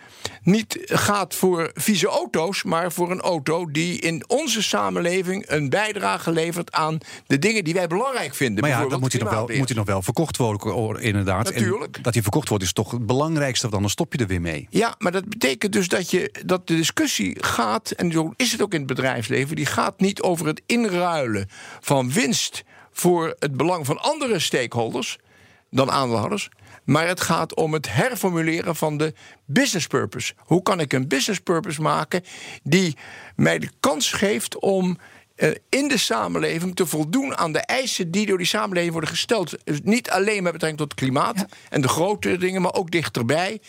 niet 0.43 0.79
gaat 0.85 1.35
voor 1.35 1.71
vieze 1.75 2.07
auto's, 2.07 2.63
maar 2.63 2.93
voor 2.93 3.11
een 3.11 3.21
auto 3.21 3.71
die 3.71 4.01
in 4.01 4.25
onze 4.27 4.63
samenleving 4.63 5.45
een 5.49 5.69
bijdrage 5.69 6.31
levert 6.31 6.73
aan 6.73 6.99
de 7.27 7.39
dingen 7.39 7.65
die 7.65 7.75
wij 7.75 7.87
belangrijk 7.87 8.35
vinden. 8.35 8.61
Maar 8.61 8.71
ja, 8.71 8.87
dan 8.87 9.01
moet 9.01 9.13
hij, 9.13 9.21
nog 9.21 9.31
wel, 9.31 9.49
moet 9.57 9.69
hij 9.69 9.77
nog 9.77 9.87
wel 9.87 10.03
verkocht 10.03 10.37
worden, 10.37 11.03
inderdaad. 11.03 11.45
Natuurlijk. 11.45 11.97
En 11.97 12.03
dat 12.03 12.15
hij 12.15 12.23
verkocht 12.23 12.49
wordt 12.49 12.65
is 12.65 12.73
toch 12.73 12.91
het 12.91 13.07
belangrijkste, 13.07 13.69
dan 13.69 13.91
stop 13.91 14.13
je 14.13 14.19
er 14.19 14.27
weer 14.27 14.41
mee. 14.41 14.67
Ja, 14.71 14.95
maar 14.99 15.13
dat 15.13 15.29
betekent 15.29 15.73
dus 15.73 15.89
dat, 15.89 16.11
je, 16.11 16.35
dat 16.45 16.67
de 16.67 16.77
discussie 16.77 17.45
gaat, 17.45 17.91
en 17.91 18.13
zo 18.13 18.33
is 18.37 18.53
het 18.53 18.63
ook 18.63 18.73
in 18.73 18.79
het 18.79 18.89
bedrijfsleven, 18.89 19.57
die 19.57 19.67
gaat 19.67 20.01
niet 20.01 20.23
over 20.23 20.47
het 20.47 20.63
inruilen 20.67 21.49
van 21.81 22.13
winst 22.13 22.65
voor 22.99 23.37
het 23.39 23.57
belang 23.57 23.87
van 23.87 23.99
andere 23.99 24.39
stakeholders 24.39 25.19
dan 25.71 25.91
aandeelhouders. 25.91 26.49
Maar 26.85 27.09
het 27.09 27.21
gaat 27.21 27.55
om 27.55 27.73
het 27.73 27.93
herformuleren 27.93 28.77
van 28.77 28.97
de 28.97 29.15
business 29.45 29.87
purpose. 29.87 30.35
Hoe 30.39 30.63
kan 30.63 30.81
ik 30.81 30.93
een 30.93 31.09
business 31.09 31.41
purpose 31.41 31.83
maken 31.83 32.25
die 32.63 32.97
mij 33.37 33.59
de 33.59 33.71
kans 33.81 34.13
geeft 34.13 34.59
om 34.59 34.99
uh, 35.37 35.51
in 35.69 35.89
de 35.89 35.99
samenleving 35.99 36.77
te 36.77 36.87
voldoen 36.87 37.37
aan 37.37 37.53
de 37.53 37.59
eisen 37.59 38.11
die 38.11 38.27
door 38.27 38.39
die 38.39 38.47
samenleving 38.47 38.93
worden 38.93 39.11
gesteld. 39.11 39.55
Dus 39.65 39.81
niet 39.83 40.11
alleen 40.11 40.43
met 40.43 40.53
betrekking 40.53 40.81
tot 40.81 40.91
het 40.91 41.01
klimaat 41.01 41.47
en 41.69 41.81
de 41.81 41.89
grote 41.89 42.37
dingen, 42.37 42.63
maar 42.63 42.75
ook 42.75 42.91
dichterbij. 42.91 43.61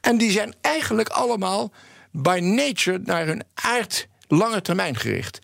En 0.00 0.18
die 0.18 0.30
zijn 0.30 0.54
eigenlijk 0.60 1.08
allemaal 1.08 1.72
by 2.10 2.38
nature 2.42 3.00
naar 3.04 3.26
hun 3.26 3.42
aard 3.54 4.08
lange 4.28 4.62
termijn 4.62 4.96
gericht. 4.96 5.38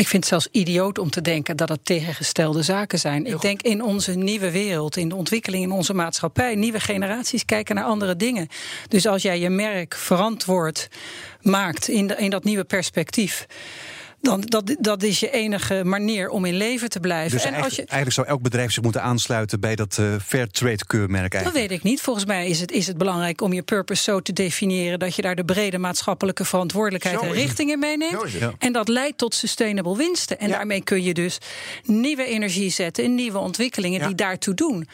Ik 0.00 0.08
vind 0.08 0.30
het 0.30 0.32
zelfs 0.32 0.48
idioot 0.50 0.98
om 0.98 1.10
te 1.10 1.20
denken 1.20 1.56
dat 1.56 1.68
het 1.68 1.84
tegengestelde 1.84 2.62
zaken 2.62 2.98
zijn. 2.98 3.26
Ik 3.26 3.40
denk 3.40 3.62
in 3.62 3.82
onze 3.82 4.12
nieuwe 4.12 4.50
wereld, 4.50 4.96
in 4.96 5.08
de 5.08 5.14
ontwikkeling 5.14 5.64
in 5.64 5.70
onze 5.70 5.94
maatschappij, 5.94 6.54
nieuwe 6.54 6.80
generaties 6.80 7.44
kijken 7.44 7.74
naar 7.74 7.84
andere 7.84 8.16
dingen. 8.16 8.48
Dus 8.88 9.06
als 9.06 9.22
jij 9.22 9.38
je 9.38 9.50
merk 9.50 9.94
verantwoord 9.94 10.88
maakt 11.42 11.88
in, 11.88 12.18
in 12.18 12.30
dat 12.30 12.44
nieuwe 12.44 12.64
perspectief 12.64 13.46
dan 14.20 14.40
dat, 14.40 14.76
dat 14.78 15.02
is 15.02 15.20
je 15.20 15.30
enige 15.30 15.84
manier 15.84 16.28
om 16.28 16.44
in 16.44 16.54
leven 16.54 16.88
te 16.88 17.00
blijven. 17.00 17.30
Dus 17.30 17.44
en 17.44 17.52
eigenlijk, 17.52 17.64
als 17.64 17.74
je, 17.74 17.92
eigenlijk 17.92 18.12
zou 18.12 18.26
elk 18.26 18.42
bedrijf 18.42 18.72
zich 18.72 18.82
moeten 18.82 19.02
aansluiten 19.02 19.60
bij 19.60 19.76
dat 19.76 19.96
uh, 20.00 20.14
fair 20.24 20.50
trade 20.50 20.86
keurmerk. 20.86 21.44
Dat 21.44 21.52
weet 21.52 21.70
ik 21.70 21.82
niet. 21.82 22.00
Volgens 22.00 22.24
mij 22.24 22.48
is 22.48 22.60
het, 22.60 22.72
is 22.72 22.86
het 22.86 22.98
belangrijk 22.98 23.40
om 23.40 23.52
je 23.52 23.62
purpose 23.62 24.02
zo 24.02 24.20
te 24.20 24.32
definiëren 24.32 24.98
dat 24.98 25.14
je 25.14 25.22
daar 25.22 25.34
de 25.34 25.44
brede 25.44 25.78
maatschappelijke 25.78 26.44
verantwoordelijkheid 26.44 27.20
en 27.20 27.32
richting 27.32 27.70
in 27.70 27.78
meeneemt. 27.78 28.24
En 28.58 28.72
dat 28.72 28.88
leidt 28.88 29.18
tot 29.18 29.34
sustainable 29.34 29.96
winsten. 29.96 30.38
En 30.38 30.50
daarmee 30.50 30.82
kun 30.82 31.02
je 31.02 31.14
dus 31.14 31.38
nieuwe 31.84 32.24
energie 32.24 32.70
zetten 32.70 33.04
in 33.04 33.14
nieuwe 33.14 33.38
ontwikkelingen 33.38 34.06
die 34.06 34.14
daartoe 34.14 34.54
doen. 34.54 34.88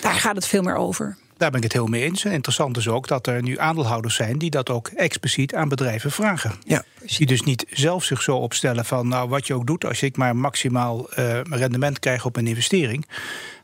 Daar 0.00 0.14
gaat 0.14 0.34
het 0.34 0.46
veel 0.46 0.62
meer 0.62 0.76
over. 0.76 1.16
Daar 1.38 1.50
ben 1.50 1.58
ik 1.58 1.64
het 1.64 1.72
heel 1.72 1.86
mee 1.86 2.02
eens. 2.02 2.24
En 2.24 2.32
interessant 2.32 2.76
is 2.76 2.88
ook 2.88 3.08
dat 3.08 3.26
er 3.26 3.42
nu 3.42 3.58
aandeelhouders 3.58 4.14
zijn 4.14 4.38
die 4.38 4.50
dat 4.50 4.70
ook 4.70 4.88
expliciet 4.88 5.54
aan 5.54 5.68
bedrijven 5.68 6.10
vragen. 6.10 6.52
Ja. 6.64 6.84
Die 7.16 7.26
dus 7.26 7.42
niet 7.42 7.66
zelf 7.70 8.04
zich 8.04 8.22
zo 8.22 8.36
opstellen 8.36 8.84
van 8.84 9.08
nou 9.08 9.28
wat 9.28 9.46
je 9.46 9.54
ook 9.54 9.66
doet, 9.66 9.84
als 9.84 10.02
ik 10.02 10.16
maar 10.16 10.36
maximaal 10.36 11.18
uh, 11.18 11.40
rendement 11.42 11.98
krijg 11.98 12.24
op 12.24 12.36
een 12.36 12.46
investering. 12.46 13.06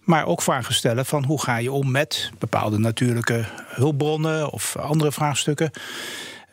Maar 0.00 0.26
ook 0.26 0.42
vragen 0.42 0.74
stellen 0.74 1.06
van 1.06 1.24
hoe 1.24 1.42
ga 1.42 1.56
je 1.56 1.72
om 1.72 1.90
met 1.90 2.30
bepaalde 2.38 2.78
natuurlijke 2.78 3.44
hulpbronnen 3.68 4.50
of 4.50 4.76
andere 4.76 5.12
vraagstukken. 5.12 5.70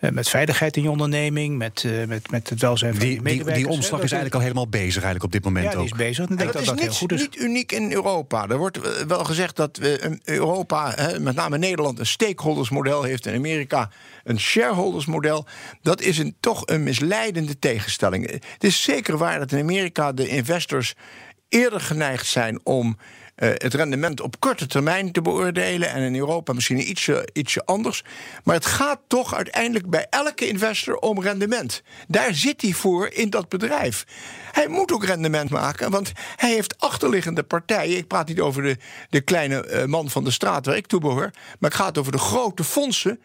Eh, 0.02 0.12
met 0.12 0.30
veiligheid 0.30 0.78
in 0.78 0.84
je 0.84 0.90
onderneming, 0.90 1.58
met, 1.58 1.84
uh, 1.84 2.06
met, 2.06 2.32
met 2.32 2.50
het 2.50 2.62
welzijn 2.62 2.96
van 2.96 3.06
die, 3.06 3.22
medewerkers. 3.22 3.56
Die, 3.56 3.66
die 3.66 3.74
omslag 3.74 4.02
is 4.02 4.12
eigenlijk 4.12 4.34
al 4.34 4.42
helemaal 4.42 4.68
bezig 4.68 5.04
eigenlijk 5.04 5.24
op 5.24 5.32
dit 5.32 5.44
moment 5.44 5.66
ja, 5.66 5.76
die 5.76 5.86
is 5.86 5.92
bezig. 5.92 6.30
Ik 6.30 6.38
denk 6.38 6.54
dat, 6.54 6.54
dat, 6.54 6.66
dat 6.66 6.76
is 6.76 6.82
heel 6.84 6.94
goed 6.94 7.12
is. 7.12 7.20
niet 7.20 7.38
uniek 7.38 7.72
in 7.72 7.92
Europa. 7.92 8.48
Er 8.48 8.58
wordt 8.58 8.82
eh, 8.82 8.92
wel 9.08 9.24
gezegd 9.24 9.56
dat 9.56 9.80
Europa, 10.24 10.96
met 11.20 11.36
name 11.36 11.58
Nederland, 11.58 12.00
een 12.00 12.06
stakeholdersmodel 12.06 13.04
heeft... 13.04 13.26
en 13.26 13.36
Amerika 13.36 13.90
een 14.24 14.40
shareholdersmodel. 14.40 15.46
Dat 15.82 16.02
is 16.02 16.18
een, 16.18 16.36
toch 16.40 16.62
een 16.66 16.84
misleidende 16.84 17.60
tegenstelling. 17.60 18.32
Het 18.32 18.64
is 18.64 18.84
zeker 18.84 19.18
waar 19.18 19.40
dat 19.40 19.52
in 19.52 19.60
Amerika 19.60 20.12
de 20.12 20.28
investors 20.28 20.94
eerder 21.50 21.82
geneigd 21.82 22.28
zijn 22.28 22.60
om 22.64 22.98
het 23.48 23.74
rendement 23.74 24.22
op 24.22 24.40
korte 24.40 24.68
termijn 24.68 25.12
te 25.12 25.22
beoordelen. 25.22 25.90
En 25.90 26.02
in 26.02 26.16
Europa 26.16 26.54
misschien 26.54 26.90
ietsje, 26.90 27.30
ietsje 27.34 27.66
anders. 27.66 28.04
Maar 28.44 28.56
het 28.56 28.66
gaat 28.66 29.00
toch 29.08 29.36
uiteindelijk 29.36 29.90
bij 29.90 30.08
elke 30.10 30.48
investor 30.48 30.96
om 30.96 31.22
rendement. 31.22 31.84
Daar 32.08 32.34
zit 32.34 32.62
hij 32.62 32.72
voor 32.72 33.10
in 33.14 33.30
dat 33.30 33.50
bedrijf. 33.50 34.06
Hij 34.52 34.68
moet 34.68 34.92
ook 34.92 35.06
rendement 35.06 35.50
maken, 35.50 35.92
want 35.92 36.12
hij 36.36 36.54
heeft 36.54 36.80
achterliggende 36.80 37.44
partijen. 37.44 37.98
Ik 37.98 38.08
praat 38.08 38.28
niet 38.28 38.40
over 38.40 38.64
de, 38.64 38.78
de 39.10 39.22
kleine 39.22 39.68
uh, 39.70 39.86
man 39.86 40.10
van 40.10 40.24
de 40.24 40.32
straat 40.32 40.66
waar 40.66 40.76
ik 40.76 40.88
toe 40.88 41.00
behoor. 41.00 41.30
Maar 41.60 41.70
het 41.70 41.80
gaat 41.80 41.98
over 41.98 42.12
de 42.12 42.18
grote 42.18 42.64
fondsen 42.64 43.20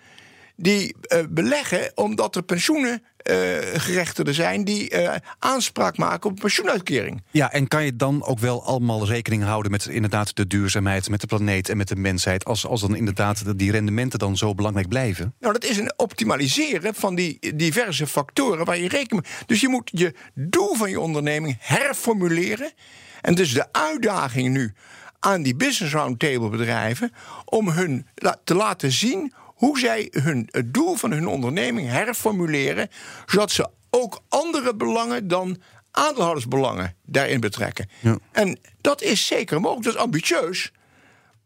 die 0.57 0.97
uh, 1.09 1.19
beleggen 1.29 1.93
omdat 1.95 2.37
er 2.37 2.43
pensioenen 2.43 3.03
uh, 3.31 3.37
gerechtigden 3.75 4.35
zijn 4.35 4.65
die 4.65 4.95
uh, 4.95 5.15
aanspraak 5.39 5.97
maken 5.97 6.31
op 6.31 6.37
pensioenuitkering. 6.41 7.23
Ja, 7.31 7.53
en 7.53 7.69
kan 7.69 7.85
je 7.85 7.97
dan 7.97 8.25
ook 8.25 8.39
wel 8.39 8.65
allemaal 8.65 9.07
rekening 9.07 9.43
houden 9.43 9.71
met 9.71 9.87
inderdaad 9.87 10.37
de 10.37 10.47
duurzaamheid, 10.47 11.09
met 11.09 11.21
de 11.21 11.27
planeet 11.27 11.69
en 11.69 11.77
met 11.77 11.89
de 11.89 11.97
mensheid, 11.97 12.45
als, 12.45 12.67
als 12.67 12.81
dan 12.81 12.97
inderdaad 12.97 13.59
die 13.59 13.71
rendementen 13.71 14.19
dan 14.19 14.37
zo 14.37 14.55
belangrijk 14.55 14.89
blijven? 14.89 15.35
Nou, 15.41 15.53
dat 15.53 15.65
is 15.65 15.77
een 15.77 15.93
optimaliseren 15.97 16.95
van 16.95 17.15
die 17.15 17.57
diverse 17.57 18.07
factoren 18.07 18.65
waar 18.65 18.79
je 18.79 18.89
rekening 18.89 19.27
mee. 19.27 19.47
Dus 19.47 19.61
je 19.61 19.69
moet 19.69 19.91
je 19.93 20.15
doel 20.35 20.75
van 20.75 20.91
je 20.91 21.01
onderneming 21.01 21.57
herformuleren. 21.61 22.73
En 23.21 23.35
dus 23.35 23.53
de 23.53 23.73
uitdaging 23.73 24.49
nu 24.49 24.73
aan 25.21 25.43
die 25.43 25.57
business 25.57 25.95
roundtable 25.95 26.49
bedrijven 26.49 27.13
om 27.45 27.69
hun 27.69 28.07
te 28.45 28.55
laten 28.55 28.93
zien 28.93 29.33
hoe 29.57 29.79
zij 29.79 30.09
hun, 30.11 30.49
het 30.51 30.75
doel 30.75 30.95
van 30.95 31.11
hun 31.11 31.27
onderneming 31.27 31.89
herformuleren, 31.89 32.89
zodat 33.27 33.51
ze 33.51 33.69
ook 33.91 34.23
andere 34.29 34.75
belangen 34.75 35.29
dan 35.29 35.57
aandeelhoudersbelangen 35.91 36.95
daarin 37.05 37.41
betrekken. 37.41 37.89
Ja. 38.01 38.19
En 38.33 38.59
dat 38.81 39.03
is 39.03 39.27
zeker 39.27 39.61
mogelijk, 39.61 39.85
dat 39.85 39.95
is 39.95 40.01
ambitieus. 40.01 40.73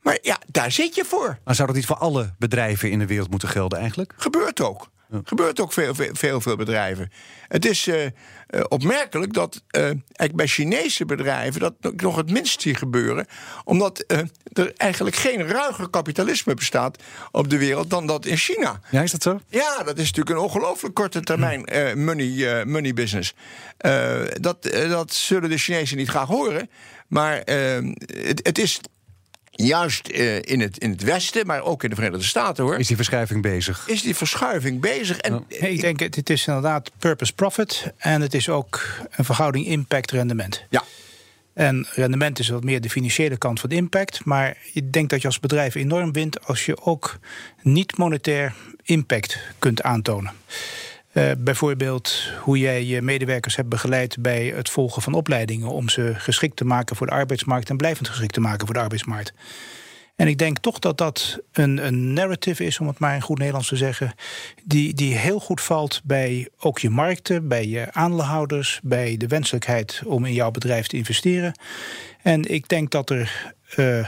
Maar 0.02 0.18
ja, 0.22 0.38
daar 0.46 0.72
zit 0.72 0.94
je 0.94 1.04
voor. 1.04 1.38
Maar 1.44 1.54
zou 1.54 1.66
dat 1.66 1.76
niet 1.76 1.86
voor 1.86 1.96
alle 1.96 2.34
bedrijven 2.38 2.90
in 2.90 2.98
de 2.98 3.06
wereld 3.06 3.30
moeten 3.30 3.48
gelden 3.48 3.78
eigenlijk? 3.78 4.12
Gebeurt 4.16 4.60
ook. 4.60 4.90
Ja. 5.10 5.20
Gebeurt 5.24 5.60
ook 5.60 5.72
veel, 5.72 5.94
veel, 5.94 6.10
veel, 6.12 6.40
veel 6.40 6.56
bedrijven. 6.56 7.12
Het 7.48 7.64
is 7.64 7.86
uh, 7.86 8.04
uh, 8.04 8.10
opmerkelijk 8.68 9.32
dat 9.32 9.62
uh, 9.70 9.82
eigenlijk 9.82 10.36
bij 10.36 10.46
Chinese 10.46 11.04
bedrijven 11.04 11.60
dat 11.60 11.74
nog 11.96 12.16
het 12.16 12.30
minst 12.30 12.60
zie 12.60 12.74
gebeuren. 12.74 13.26
Omdat 13.64 14.04
er 14.52 14.72
eigenlijk 14.76 15.16
geen 15.16 15.46
ruiger 15.46 15.90
kapitalisme 15.90 16.54
bestaat 16.54 17.02
op 17.30 17.50
de 17.50 17.58
wereld 17.58 17.90
dan 17.90 18.06
dat 18.06 18.26
in 18.26 18.36
China. 18.36 18.80
Ja, 18.90 19.02
is 19.02 19.10
dat 19.10 19.22
zo? 19.22 19.40
Ja, 19.48 19.82
dat 19.82 19.98
is 19.98 20.06
natuurlijk 20.06 20.36
een 20.36 20.44
ongelooflijk 20.44 20.94
korte 20.94 21.20
termijn 21.20 21.68
hm. 21.70 22.04
money, 22.04 22.64
money 22.66 22.94
business. 22.94 23.34
dat, 24.40 24.62
dat 24.88 25.12
zullen 25.12 25.50
de 25.50 25.58
Chinezen 25.58 25.96
niet 25.96 26.08
graag 26.08 26.28
horen. 26.28 26.70
Maar 27.08 27.36
het, 27.44 28.40
het 28.42 28.58
is 28.58 28.80
juist 29.66 30.10
uh, 30.10 30.36
in, 30.36 30.60
het, 30.60 30.78
in 30.78 30.90
het 30.90 31.02
Westen, 31.02 31.46
maar 31.46 31.62
ook 31.62 31.82
in 31.82 31.90
de 31.90 31.94
Verenigde 31.94 32.24
Staten 32.24 32.64
hoor. 32.64 32.78
Is 32.78 32.86
die 32.86 32.96
verschuiving 32.96 33.42
bezig? 33.42 33.88
Is 33.88 34.02
die 34.02 34.16
verschuiving 34.16 34.80
bezig? 34.80 35.18
En, 35.18 35.44
ja. 35.48 35.66
ik 35.66 35.80
denk, 35.80 36.00
het 36.00 36.30
is 36.30 36.46
inderdaad 36.46 36.90
purpose 36.98 37.32
profit. 37.32 37.92
En 37.96 38.20
het 38.20 38.34
is 38.34 38.48
ook 38.48 38.82
een 39.10 39.24
verhouding 39.24 39.66
impact-rendement. 39.66 40.64
Ja. 40.70 40.82
En 41.54 41.86
rendement 41.94 42.38
is 42.38 42.48
wat 42.48 42.64
meer 42.64 42.80
de 42.80 42.90
financiële 42.90 43.36
kant 43.36 43.60
van 43.60 43.68
de 43.68 43.74
impact. 43.74 44.24
Maar 44.24 44.56
ik 44.72 44.92
denk 44.92 45.10
dat 45.10 45.20
je 45.20 45.26
als 45.26 45.40
bedrijf 45.40 45.74
enorm 45.74 46.12
wint 46.12 46.46
als 46.46 46.66
je 46.66 46.80
ook 46.84 47.18
niet 47.62 47.96
monetair 47.96 48.54
impact 48.82 49.38
kunt 49.58 49.82
aantonen. 49.82 50.32
Uh, 51.12 51.30
bijvoorbeeld 51.38 52.32
hoe 52.40 52.58
jij 52.58 52.84
je 52.84 53.02
medewerkers 53.02 53.56
hebt 53.56 53.68
begeleid 53.68 54.16
bij 54.20 54.46
het 54.46 54.70
volgen 54.70 55.02
van 55.02 55.14
opleidingen 55.14 55.68
om 55.68 55.88
ze 55.88 56.12
geschikt 56.16 56.56
te 56.56 56.64
maken 56.64 56.96
voor 56.96 57.06
de 57.06 57.12
arbeidsmarkt 57.12 57.70
en 57.70 57.76
blijvend 57.76 58.08
geschikt 58.08 58.32
te 58.32 58.40
maken 58.40 58.66
voor 58.66 58.74
de 58.74 58.80
arbeidsmarkt. 58.80 59.32
En 60.16 60.28
ik 60.28 60.38
denk 60.38 60.58
toch 60.58 60.78
dat 60.78 60.98
dat 60.98 61.38
een, 61.52 61.86
een 61.86 62.12
narrative 62.12 62.64
is, 62.64 62.78
om 62.78 62.86
het 62.86 62.98
maar 62.98 63.14
in 63.14 63.20
goed 63.20 63.38
Nederlands 63.38 63.68
te 63.68 63.76
zeggen, 63.76 64.14
die, 64.64 64.94
die 64.94 65.14
heel 65.14 65.40
goed 65.40 65.60
valt 65.60 66.00
bij 66.04 66.48
ook 66.58 66.78
je 66.78 66.90
markten, 66.90 67.48
bij 67.48 67.66
je 67.66 67.92
aandeelhouders, 67.92 68.80
bij 68.82 69.16
de 69.16 69.26
wenselijkheid 69.26 70.02
om 70.06 70.24
in 70.24 70.32
jouw 70.32 70.50
bedrijf 70.50 70.86
te 70.86 70.96
investeren. 70.96 71.52
En 72.22 72.44
ik 72.52 72.68
denk 72.68 72.90
dat 72.90 73.10
er 73.10 73.54
uh, 73.76 74.06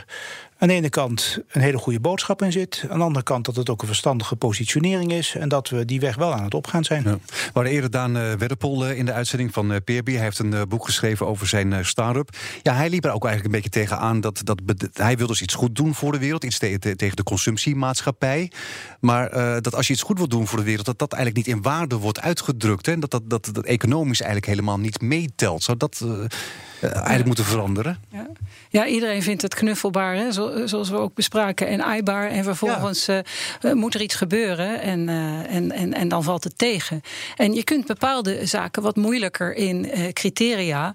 aan 0.62 0.68
de 0.68 0.74
ene 0.74 0.88
kant 0.88 1.38
een 1.48 1.60
hele 1.60 1.78
goede 1.78 2.00
boodschap 2.00 2.42
in 2.42 2.52
zit. 2.52 2.84
Aan 2.88 2.98
de 2.98 3.04
andere 3.04 3.24
kant 3.24 3.44
dat 3.44 3.56
het 3.56 3.70
ook 3.70 3.80
een 3.80 3.86
verstandige 3.86 4.36
positionering 4.36 5.12
is. 5.12 5.34
En 5.34 5.48
dat 5.48 5.68
we 5.68 5.84
die 5.84 6.00
weg 6.00 6.16
wel 6.16 6.34
aan 6.34 6.44
het 6.44 6.54
opgaan 6.54 6.84
zijn. 6.84 7.02
Ja. 7.04 7.18
We 7.52 7.68
eerder 7.68 7.90
Daan 7.90 8.16
uh, 8.16 8.98
in 8.98 9.04
de 9.04 9.12
uitzending 9.12 9.52
van 9.52 9.72
uh, 9.72 9.76
Peerby. 9.84 10.12
Hij 10.12 10.22
heeft 10.22 10.38
een 10.38 10.68
boek 10.68 10.84
geschreven 10.84 11.26
over 11.26 11.46
zijn 11.46 11.84
start-up. 11.84 12.36
Ja, 12.62 12.74
hij 12.74 12.90
liep 12.90 13.04
er 13.04 13.12
ook 13.12 13.24
eigenlijk 13.24 13.54
een 13.54 13.62
beetje 13.62 13.80
tegenaan 13.80 14.20
dat, 14.20 14.40
dat 14.44 14.60
hij 14.92 15.16
wil 15.16 15.26
dus 15.26 15.42
iets 15.42 15.54
goed 15.54 15.76
doen 15.76 15.94
voor 15.94 16.12
de 16.12 16.18
wereld. 16.18 16.44
Iets 16.44 16.58
te, 16.58 16.78
te, 16.78 16.96
tegen 16.96 17.16
de 17.16 17.22
consumptiemaatschappij. 17.22 18.50
Maar 19.00 19.30
dat 19.62 19.74
als 19.74 19.86
je 19.86 19.92
iets 19.92 20.02
goed 20.02 20.18
wilt 20.18 20.30
doen 20.30 20.46
voor 20.46 20.58
de 20.58 20.64
wereld, 20.64 20.86
dat 20.86 20.98
dat 20.98 21.12
eigenlijk 21.12 21.46
niet 21.46 21.56
in 21.56 21.62
waarde 21.62 21.96
wordt 21.96 22.20
uitgedrukt. 22.20 22.86
Hè? 22.86 22.98
Dat, 22.98 23.10
dat, 23.10 23.30
dat, 23.30 23.48
dat 23.52 23.64
economisch 23.64 24.20
eigenlijk 24.20 24.50
helemaal 24.50 24.78
niet 24.78 25.00
meetelt. 25.00 25.62
Zou 25.62 25.76
dat 25.76 26.04
eigenlijk 26.88 27.26
moeten 27.26 27.44
veranderen? 27.44 27.98
Ja. 28.08 28.26
ja. 28.70 28.86
iedereen 28.86 29.22
vindt 29.22 29.42
het 29.42 29.54
knuffelbaar, 29.54 30.14
hè? 30.14 30.32
Zo, 30.32 30.66
zoals 30.66 30.90
we 30.90 30.96
ook 30.96 31.14
bespraken, 31.14 31.66
en 31.66 31.84
aaibaar. 31.84 32.30
En 32.30 32.44
vervolgens 32.44 33.06
ja. 33.06 33.74
moet 33.74 33.94
er 33.94 34.00
iets 34.00 34.14
gebeuren 34.14 34.80
en, 34.80 35.08
en, 35.48 35.72
en, 35.72 35.94
en 35.94 36.08
dan 36.08 36.22
valt 36.22 36.44
het 36.44 36.58
tegen. 36.58 37.00
En 37.36 37.54
je 37.54 37.64
kunt 37.64 37.86
bepaalde 37.86 38.46
zaken 38.46 38.82
wat 38.82 38.96
moeilijker 38.96 39.54
in 39.54 39.84
uh, 39.84 40.08
criteria 40.12 40.94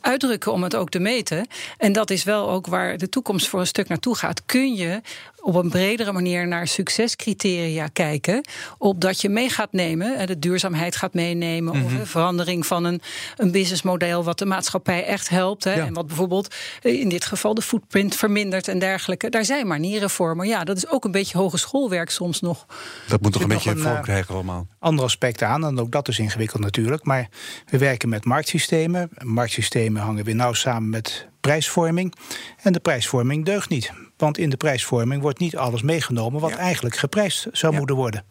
uitdrukken 0.00 0.52
om 0.52 0.62
het 0.62 0.74
ook 0.74 0.90
te 0.90 0.98
meten. 0.98 1.46
En 1.78 1.92
dat 1.92 2.10
is 2.10 2.24
wel 2.24 2.50
ook 2.50 2.66
waar 2.66 2.98
de 2.98 3.08
toekomst 3.08 3.48
voor 3.48 3.60
een 3.60 3.66
stuk 3.66 3.88
naartoe 3.88 4.16
gaat. 4.16 4.46
Kun 4.46 4.74
je 4.74 5.00
op 5.44 5.54
een 5.54 5.68
bredere 5.68 6.12
manier 6.12 6.48
naar 6.48 6.66
succescriteria 6.66 7.86
kijken. 7.86 8.44
Opdat 8.78 9.20
je 9.20 9.28
mee 9.28 9.48
gaat 9.48 9.72
nemen, 9.72 10.26
de 10.26 10.38
duurzaamheid 10.38 10.96
gaat 10.96 11.14
meenemen. 11.14 11.76
Mm 11.76 11.80
-hmm. 11.80 11.94
Of 11.94 12.00
de 12.00 12.06
verandering 12.06 12.66
van 12.66 12.84
een, 12.84 13.00
een 13.36 13.50
businessmodel 13.50 14.24
wat 14.24 14.38
de 14.38 14.46
maatschappij 14.46 15.04
echt 15.04 15.28
helpt. 15.28 15.64
Hè, 15.64 15.74
ja. 15.74 15.86
En 15.86 15.92
wat 15.92 16.06
bijvoorbeeld 16.06 16.54
in 16.82 17.08
dit 17.08 17.24
geval 17.24 17.54
de 17.54 17.62
footprint 17.62 18.16
vermindert 18.16 18.68
en 18.68 18.78
dergelijke. 18.78 19.30
Daar 19.30 19.44
zijn 19.44 19.66
manieren 19.66 20.10
voor. 20.10 20.36
Maar 20.36 20.46
ja, 20.46 20.64
dat 20.64 20.76
is 20.76 20.88
ook 20.88 21.04
een 21.04 21.10
beetje 21.10 21.38
hogeschoolwerk 21.38 22.10
soms 22.10 22.40
nog. 22.40 22.66
Dat 23.08 23.20
moet 23.20 23.32
toch 23.32 23.42
een 23.42 23.48
beetje 23.48 23.76
vorm 23.76 24.02
krijgen 24.02 24.34
allemaal. 24.34 24.66
Andere 24.78 25.06
aspecten 25.06 25.48
aan, 25.48 25.64
en 25.64 25.78
ook 25.78 25.90
dat 25.90 26.08
is 26.08 26.18
ingewikkeld 26.18 26.62
natuurlijk. 26.62 27.04
Maar 27.04 27.28
we 27.66 27.78
werken 27.78 28.08
met 28.08 28.24
marktsystemen. 28.24 29.10
Marktsystemen 29.22 30.02
hangen 30.02 30.24
weer 30.24 30.34
nauw 30.34 30.52
samen 30.52 30.90
met 30.90 31.28
prijsvorming. 31.44 32.14
En 32.62 32.72
de 32.72 32.80
prijsvorming 32.80 33.44
deugt 33.44 33.68
niet. 33.68 33.92
Want 34.16 34.38
in 34.38 34.50
de 34.50 34.56
prijsvorming 34.56 35.22
wordt 35.22 35.38
niet 35.38 35.56
alles 35.56 35.82
meegenomen 35.82 36.40
wat 36.40 36.50
ja. 36.50 36.56
eigenlijk 36.56 36.96
geprijsd 36.96 37.46
zou 37.52 37.72
ja. 37.72 37.78
moeten 37.78 37.96
worden. 37.96 38.24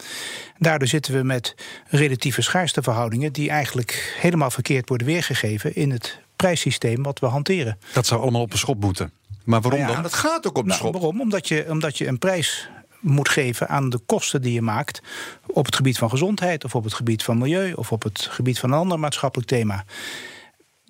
Daardoor 0.57 0.87
zitten 0.87 1.13
we 1.13 1.23
met 1.23 1.55
relatieve 1.87 2.41
schaarsteverhoudingen 2.41 3.33
die 3.33 3.49
eigenlijk 3.49 4.15
helemaal 4.19 4.51
verkeerd 4.51 4.89
worden 4.89 5.07
weergegeven 5.07 5.75
in 5.75 5.91
het 5.91 6.19
prijssysteem 6.35 7.03
wat 7.03 7.19
we 7.19 7.25
hanteren. 7.25 7.77
Dat 7.93 8.05
zou 8.05 8.21
allemaal 8.21 8.41
op 8.41 8.51
een 8.51 8.57
schop 8.57 8.81
moeten. 8.81 9.11
Maar 9.43 9.61
waarom 9.61 9.79
ja, 9.79 9.87
dan? 9.87 10.01
Dat 10.01 10.13
gaat 10.13 10.47
ook 10.47 10.57
op 10.57 10.63
de 10.63 10.69
nou, 10.69 10.79
schop. 10.79 10.93
Waarom? 10.93 11.21
Omdat 11.21 11.47
je, 11.47 11.65
omdat 11.69 11.97
je 11.97 12.07
een 12.07 12.19
prijs 12.19 12.69
moet 12.99 13.29
geven 13.29 13.69
aan 13.69 13.89
de 13.89 13.99
kosten 14.05 14.41
die 14.41 14.53
je 14.53 14.61
maakt 14.61 15.01
op 15.47 15.65
het 15.65 15.75
gebied 15.75 15.97
van 15.97 16.09
gezondheid 16.09 16.63
of 16.63 16.75
op 16.75 16.83
het 16.83 16.93
gebied 16.93 17.23
van 17.23 17.37
milieu 17.37 17.73
of 17.73 17.91
op 17.91 18.03
het 18.03 18.27
gebied 18.31 18.59
van 18.59 18.71
een 18.71 18.79
ander 18.79 18.99
maatschappelijk 18.99 19.49
thema. 19.49 19.85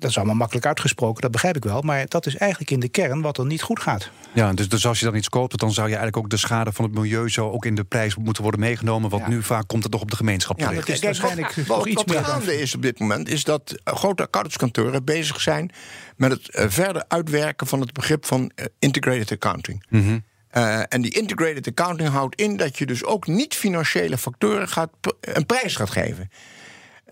Dat 0.04 0.12
is 0.12 0.18
allemaal 0.18 0.36
makkelijk 0.36 0.66
uitgesproken, 0.66 1.22
dat 1.22 1.32
begrijp 1.32 1.56
ik 1.56 1.64
wel. 1.64 1.82
Maar 1.82 2.06
dat 2.08 2.26
is 2.26 2.38
eigenlijk 2.38 2.72
in 2.72 2.80
de 2.80 2.90
kern 2.90 3.22
wat 3.22 3.38
er 3.38 3.46
niet 3.46 3.62
goed 3.62 3.80
gaat. 3.80 4.10
Ja, 4.34 4.54
dus, 4.54 4.70
dus 4.70 4.86
als 4.86 5.00
je 5.00 5.06
dan 5.06 5.16
iets 5.16 5.30
koopt, 5.30 5.60
dan 5.60 5.72
zou 5.72 5.88
je 5.88 5.96
eigenlijk 5.96 6.26
ook 6.26 6.30
de 6.30 6.38
schade 6.38 6.72
van 6.72 6.86
het 6.86 6.94
milieu 6.94 7.30
zo 7.30 7.50
ook 7.50 7.66
in 7.66 7.76
de 7.76 7.84
prijs 7.84 8.16
moeten 8.16 8.44
worden 8.44 8.62
meegenomen. 8.62 9.10
Want 9.10 9.24
ja. 9.24 9.30
nu 9.30 9.44
vaak 9.44 9.68
komt 9.68 9.84
het 9.84 9.92
nog 9.92 10.02
op 10.02 10.12
de 10.12 10.16
gemeenschap 10.16 10.60
ja, 10.60 10.68
terecht. 10.68 10.88
Dat 10.88 10.96
is 10.96 11.02
waarschijnlijk 11.02 11.54
wat, 11.56 11.78
nog 11.78 11.88
iets 11.88 11.96
wat 11.96 12.08
meer 12.08 12.26
gaande 12.26 12.62
is 12.62 12.76
op 12.76 12.82
dit 12.82 13.00
moment, 13.00 13.30
is 13.30 13.44
dat 13.44 13.82
grote 13.84 14.24
accountantskantoren 14.24 15.06
bezig 15.06 15.42
zijn 15.42 15.72
met 16.16 16.32
het 16.32 16.56
uh, 16.56 16.66
verder 16.68 17.06
uitwerken 17.08 17.68
van 17.68 17.80
het 17.80 17.94
begrip 17.94 18.26
van 18.26 18.52
uh, 18.56 18.66
integrated 18.80 19.32
accounting. 19.32 19.86
Mm 19.90 20.06
-hmm. 20.06 20.24
Uh, 20.58 20.80
en 20.88 21.02
die 21.02 21.12
integrated 21.12 21.68
accounting 21.68 22.10
houdt 22.10 22.36
in 22.36 22.58
dat 22.58 22.78
je 22.78 22.86
dus 22.86 23.04
ook 23.04 23.28
niet-financiële 23.28 24.18
factoren 24.18 24.68
gaat, 24.70 24.90
een 25.22 25.46
prijs 25.46 25.76
gaat 25.76 25.90
geven. 25.90 26.30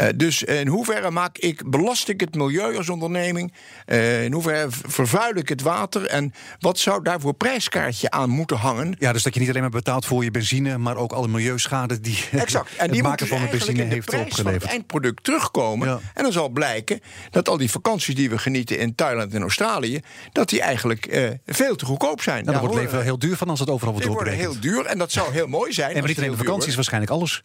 Uh, 0.01 0.07
dus 0.15 0.43
in 0.43 0.67
hoeverre 0.67 1.11
maak 1.11 1.37
ik, 1.37 1.69
belast 1.69 2.09
ik 2.09 2.19
het 2.19 2.35
milieu 2.35 2.77
als 2.77 2.89
onderneming? 2.89 3.53
Uh, 3.85 4.23
in 4.23 4.33
hoeverre 4.33 4.67
vervuil 4.69 5.35
ik 5.35 5.49
het 5.49 5.61
water? 5.61 6.05
En 6.05 6.33
wat 6.59 6.79
zou 6.79 7.03
daar 7.03 7.19
voor 7.19 7.33
prijskaartje 7.33 8.11
aan 8.11 8.29
moeten 8.29 8.57
hangen? 8.57 8.95
Ja, 8.99 9.13
dus 9.13 9.23
dat 9.23 9.33
je 9.33 9.39
niet 9.39 9.49
alleen 9.49 9.61
maar 9.61 9.69
betaalt 9.69 10.05
voor 10.05 10.23
je 10.23 10.31
benzine, 10.31 10.77
maar 10.77 10.95
ook 10.95 11.11
alle 11.11 11.27
milieuschade 11.27 11.99
die 11.99 12.17
exact. 12.31 12.69
En 12.75 12.83
het 12.83 12.91
die 12.91 13.03
maken 13.03 13.27
van 13.27 13.41
de 13.41 13.47
benzine 13.47 13.83
heeft 13.83 14.11
de 14.11 14.17
opgeleverd. 14.17 14.41
Van 14.41 14.53
het 14.53 14.63
eindproduct 14.63 15.23
terugkomen. 15.23 15.87
Ja. 15.87 15.99
En 16.13 16.23
dan 16.23 16.31
zal 16.31 16.49
blijken 16.49 16.99
dat 17.29 17.49
al 17.49 17.57
die 17.57 17.71
vakanties 17.71 18.15
die 18.15 18.29
we 18.29 18.37
genieten 18.37 18.77
in 18.77 18.95
Thailand 18.95 19.33
en 19.33 19.41
Australië, 19.41 19.99
dat 20.31 20.49
die 20.49 20.61
eigenlijk 20.61 21.07
uh, 21.07 21.29
veel 21.45 21.75
te 21.75 21.85
goedkoop 21.85 22.21
zijn. 22.21 22.35
Nou, 22.35 22.45
dan 22.45 22.53
ja, 22.53 22.59
wordt 22.59 22.73
het 22.73 22.83
leven 22.83 22.97
wel 22.97 23.05
heel 23.05 23.19
duur 23.19 23.37
van 23.37 23.49
als 23.49 23.59
het 23.59 23.69
overal 23.69 23.93
wordt 23.93 24.07
doorberekend. 24.07 24.45
wordt 24.45 24.61
heel 24.63 24.73
duur 24.73 24.85
en 24.85 24.97
dat 24.97 25.11
zou 25.11 25.33
heel 25.33 25.47
mooi 25.47 25.73
zijn. 25.73 25.91
En 25.91 25.99
maar 25.99 26.07
niet 26.07 26.17
alleen 26.17 26.31
de 26.31 26.37
vakanties, 26.37 26.75
waarschijnlijk 26.75 27.11
alles. 27.11 27.41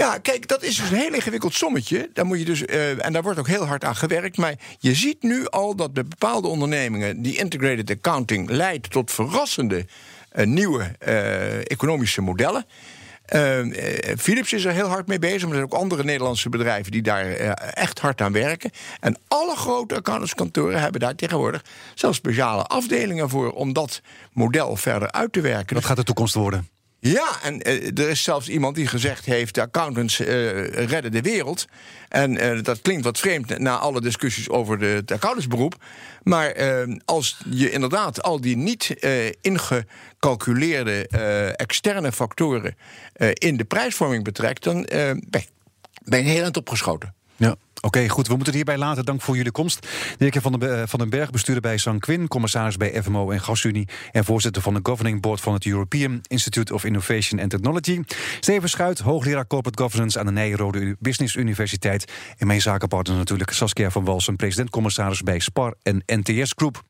Ja, 0.00 0.18
kijk, 0.18 0.48
dat 0.48 0.62
is 0.62 0.76
dus 0.76 0.90
een 0.90 0.96
heel 0.96 1.14
ingewikkeld 1.14 1.54
sommetje. 1.54 2.10
Daar 2.12 2.26
moet 2.26 2.38
je 2.38 2.44
dus, 2.44 2.62
uh, 2.62 3.04
en 3.04 3.12
daar 3.12 3.22
wordt 3.22 3.38
ook 3.38 3.46
heel 3.46 3.66
hard 3.66 3.84
aan 3.84 3.96
gewerkt. 3.96 4.36
Maar 4.36 4.54
je 4.78 4.94
ziet 4.94 5.22
nu 5.22 5.46
al 5.46 5.76
dat 5.76 5.92
bij 5.92 6.04
bepaalde 6.04 6.48
ondernemingen 6.48 7.22
die 7.22 7.36
integrated 7.36 7.90
accounting 7.90 8.50
leidt 8.50 8.90
tot 8.90 9.10
verrassende 9.10 9.86
uh, 10.32 10.46
nieuwe 10.46 10.96
uh, 11.06 11.70
economische 11.70 12.20
modellen. 12.20 12.64
Philips 14.16 14.52
is 14.52 14.64
er 14.64 14.72
heel 14.72 14.88
hard 14.88 15.06
mee 15.06 15.18
bezig, 15.18 15.40
maar 15.40 15.50
er 15.50 15.56
zijn 15.56 15.72
ook 15.72 15.80
andere 15.80 16.04
Nederlandse 16.04 16.48
bedrijven 16.48 16.92
die 16.92 17.02
daar 17.02 17.26
echt 17.72 17.98
hard 17.98 18.20
aan 18.20 18.32
werken. 18.32 18.70
En 19.00 19.16
alle 19.28 19.56
grote 19.56 19.94
accountantskantoren 19.94 20.80
hebben 20.80 21.00
daar 21.00 21.14
tegenwoordig 21.14 21.64
zelfs 21.94 22.16
speciale 22.16 22.62
afdelingen 22.62 23.28
voor 23.28 23.52
om 23.52 23.72
dat 23.72 24.00
model 24.32 24.76
verder 24.76 25.12
uit 25.12 25.32
te 25.32 25.40
werken. 25.40 25.74
Wat 25.74 25.84
gaat 25.84 25.96
de 25.96 26.02
toekomst 26.02 26.34
worden? 26.34 26.79
Ja, 27.00 27.42
en 27.42 27.68
uh, 27.68 27.98
er 27.98 28.08
is 28.08 28.22
zelfs 28.22 28.48
iemand 28.48 28.74
die 28.74 28.86
gezegd 28.86 29.24
heeft: 29.24 29.54
de 29.54 29.60
accountants 29.60 30.20
uh, 30.20 30.28
redden 30.68 31.12
de 31.12 31.20
wereld. 31.20 31.66
En 32.08 32.56
uh, 32.56 32.62
dat 32.62 32.82
klinkt 32.82 33.04
wat 33.04 33.18
vreemd 33.18 33.58
na 33.58 33.78
alle 33.78 34.00
discussies 34.00 34.48
over 34.48 34.78
de, 34.78 34.86
het 34.86 35.10
accountantsberoep. 35.10 35.84
Maar 36.22 36.54
als 37.04 37.40
je 37.50 37.70
inderdaad 37.70 38.22
al 38.22 38.40
die 38.40 38.56
niet 38.56 38.94
ingecalculeerde 39.40 41.08
externe 41.56 42.12
factoren 42.12 42.76
in 43.32 43.56
de 43.56 43.64
prijsvorming 43.64 44.24
betrekt, 44.24 44.62
dan 44.62 44.86
ben 46.04 46.24
je 46.24 46.30
heel 46.30 46.42
eind 46.42 46.56
opgeschoten. 46.56 47.14
Ja. 47.36 47.56
Oké, 47.80 48.08
goed. 48.08 48.26
We 48.26 48.34
moeten 48.34 48.54
het 48.54 48.54
hierbij 48.54 48.78
laten. 48.78 49.04
Dank 49.04 49.20
voor 49.20 49.36
jullie 49.36 49.52
komst. 49.52 49.88
Dirk 50.18 50.40
van 50.40 50.52
den, 50.52 50.88
van 50.88 50.98
den 50.98 51.10
Berg, 51.10 51.30
bestuurder 51.30 51.62
bij 51.62 51.78
Sanquin, 51.78 52.28
commissaris 52.28 52.76
bij 52.76 53.02
FMO 53.02 53.30
en 53.30 53.40
GasUnie 53.40 53.88
en 54.12 54.24
voorzitter 54.24 54.62
van 54.62 54.74
de 54.74 54.80
Governing 54.82 55.20
Board 55.20 55.40
van 55.40 55.52
het 55.52 55.66
European 55.66 56.20
Institute 56.26 56.74
of 56.74 56.84
Innovation 56.84 57.40
and 57.40 57.50
Technology. 57.50 58.02
Steven 58.40 58.68
Schuit, 58.68 58.98
hoogleraar 58.98 59.46
Corporate 59.46 59.82
Governance 59.82 60.18
aan 60.18 60.26
de 60.26 60.32
Nijrode 60.32 60.96
Business 60.98 61.34
Universiteit. 61.36 62.12
En 62.38 62.46
mijn 62.46 62.60
zakenpartner 62.60 63.16
natuurlijk 63.16 63.50
Saskia 63.50 63.90
van 63.90 64.04
Walsen, 64.04 64.36
president-commissaris 64.36 65.22
bij 65.22 65.38
SPAR 65.38 65.74
en 65.82 66.02
NTS 66.06 66.52
Group. 66.56 66.89